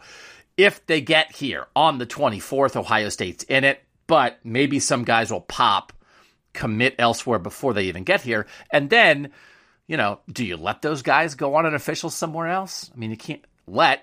[0.56, 5.30] if they get here on the 24th, Ohio State's in it, but maybe some guys
[5.30, 5.92] will pop,
[6.56, 8.46] commit elsewhere before they even get here.
[8.70, 9.30] And then,
[9.86, 12.90] you know, do you let those guys go on an official somewhere else?
[12.94, 14.02] I mean, you can't let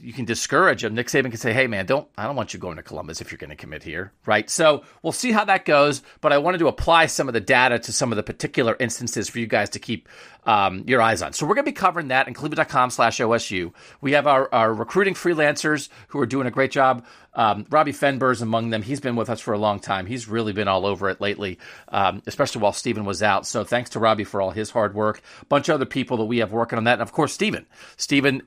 [0.00, 0.94] you can discourage them.
[0.94, 3.30] Nick Saban can say, "Hey, man, don't I don't want you going to Columbus if
[3.30, 6.02] you're going to commit here, right?" So we'll see how that goes.
[6.20, 9.28] But I wanted to apply some of the data to some of the particular instances
[9.28, 10.08] for you guys to keep
[10.46, 11.32] um, your eyes on.
[11.32, 13.72] So we're going to be covering that in Cleveland.com/osu.
[14.00, 17.06] We have our, our recruiting freelancers who are doing a great job.
[17.34, 18.82] Um, Robbie Fenber's among them.
[18.82, 20.06] He's been with us for a long time.
[20.06, 23.46] He's really been all over it lately, um, especially while Stephen was out.
[23.46, 25.20] So thanks to Robbie for all his hard work.
[25.42, 27.66] A bunch of other people that we have working on that, and of course Stephen.
[27.96, 28.42] Stephen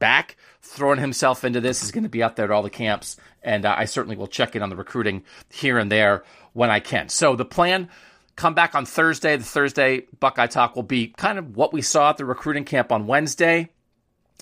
[0.00, 1.80] back, throwing himself into this.
[1.80, 4.26] He's going to be out there at all the camps, and uh, I certainly will
[4.26, 7.08] check in on the recruiting here and there when I can.
[7.08, 7.88] So the plan.
[8.36, 9.36] Come back on Thursday.
[9.36, 12.90] The Thursday Buckeye Talk will be kind of what we saw at the recruiting camp
[12.90, 13.68] on Wednesday.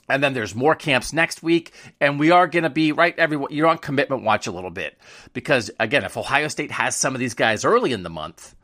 [0.09, 1.73] And then there's more camps next week.
[2.01, 4.97] And we are going to be, right, everyone, you're on commitment watch a little bit.
[5.33, 8.55] Because, again, if Ohio State has some of these guys early in the month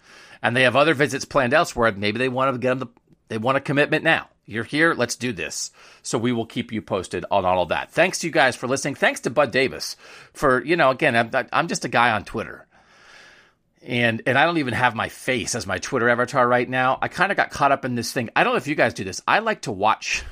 [0.40, 2.86] and they have other visits planned elsewhere, maybe they want to get them, the,
[3.26, 4.28] they want a commitment now.
[4.46, 4.94] You're here.
[4.94, 5.70] Let's do this.
[6.02, 7.90] So we will keep you posted on all of that.
[7.90, 8.94] Thanks to you guys for listening.
[8.94, 9.96] Thanks to Bud Davis
[10.32, 12.66] for, you know, again, I'm, I'm just a guy on Twitter.
[13.82, 16.98] And, and I don't even have my face as my Twitter avatar right now.
[17.00, 18.30] I kind of got caught up in this thing.
[18.34, 19.20] I don't know if you guys do this.
[19.26, 20.24] I like to watch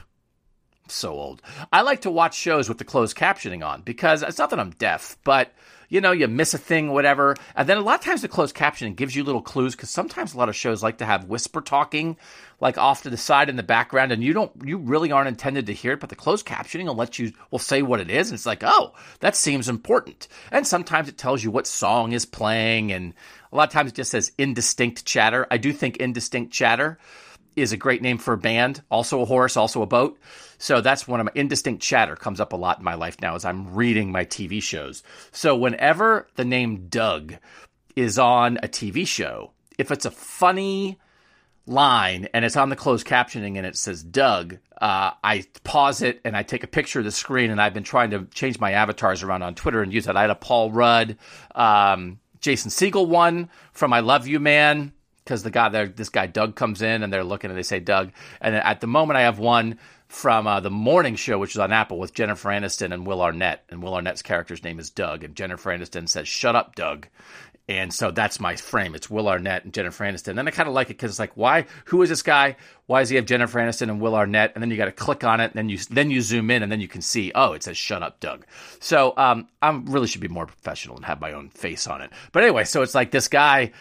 [0.88, 1.42] so old.
[1.72, 4.70] I like to watch shows with the closed captioning on because it's not that I'm
[4.70, 5.52] deaf, but
[5.92, 7.36] you know, you miss a thing, whatever.
[7.54, 10.32] And then a lot of times the closed captioning gives you little clues because sometimes
[10.32, 12.16] a lot of shows like to have whisper talking
[12.60, 15.66] like off to the side in the background and you don't, you really aren't intended
[15.66, 18.30] to hear it, but the closed captioning will let you, will say what it is.
[18.30, 20.28] And it's like, oh, that seems important.
[20.50, 22.90] And sometimes it tells you what song is playing.
[22.90, 23.12] And
[23.52, 25.46] a lot of times it just says indistinct chatter.
[25.50, 26.98] I do think indistinct chatter
[27.54, 30.18] is a great name for a band, also a horse, also a boat.
[30.62, 33.34] So that's one of my indistinct chatter comes up a lot in my life now
[33.34, 35.02] as I'm reading my TV shows.
[35.32, 37.34] So whenever the name Doug
[37.96, 41.00] is on a TV show, if it's a funny
[41.66, 46.20] line and it's on the closed captioning and it says Doug, uh, I pause it
[46.24, 47.50] and I take a picture of the screen.
[47.50, 50.16] And I've been trying to change my avatars around on Twitter and use that.
[50.16, 51.16] I had a Paul Rudd,
[51.56, 54.92] um, Jason Segel one from I Love You Man
[55.24, 57.80] because the guy there, this guy Doug comes in and they're looking and they say
[57.80, 58.12] Doug.
[58.40, 59.78] And at the moment, I have one
[60.12, 63.64] from uh, the morning show, which is on Apple with Jennifer Aniston and Will Arnett.
[63.70, 65.24] And Will Arnett's character's name is Doug.
[65.24, 67.08] And Jennifer Aniston says, Shut up, Doug.
[67.66, 68.94] And so that's my frame.
[68.94, 70.38] It's Will Arnett and Jennifer Aniston.
[70.38, 71.64] And I kind of like it because it's like, why?
[71.86, 72.56] Who is this guy?
[72.86, 74.52] Why does he have Jennifer Aniston and Will Arnett?
[74.54, 76.62] And then you got to click on it, and then you then you zoom in,
[76.62, 78.44] and then you can see, oh, it says "Shut up, Doug."
[78.80, 82.10] So um, I really should be more professional and have my own face on it.
[82.32, 83.72] But anyway, so it's like this guy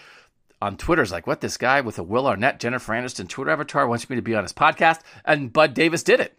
[0.61, 3.87] on Twitter is like, what this guy with a Will Arnett, Jennifer Aniston Twitter avatar
[3.87, 6.37] wants me to be on his podcast, and Bud Davis did it.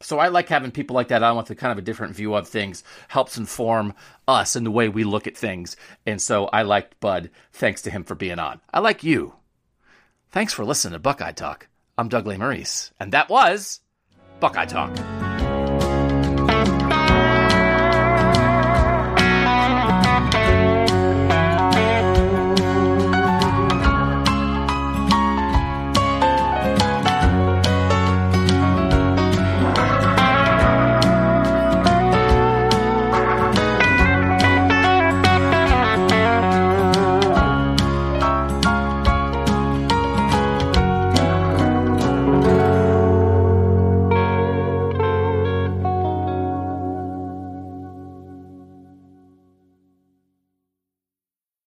[0.00, 2.34] So I like having people like that on with a kind of a different view
[2.34, 3.94] of things, helps inform
[4.26, 5.76] us in the way we look at things.
[6.04, 7.30] And so I liked Bud.
[7.52, 8.60] Thanks to him for being on.
[8.72, 9.34] I like you.
[10.30, 11.68] Thanks for listening to Buckeye Talk.
[11.96, 13.80] I'm Doug Lesmerises, and that was
[14.40, 15.23] Buckeye Talk.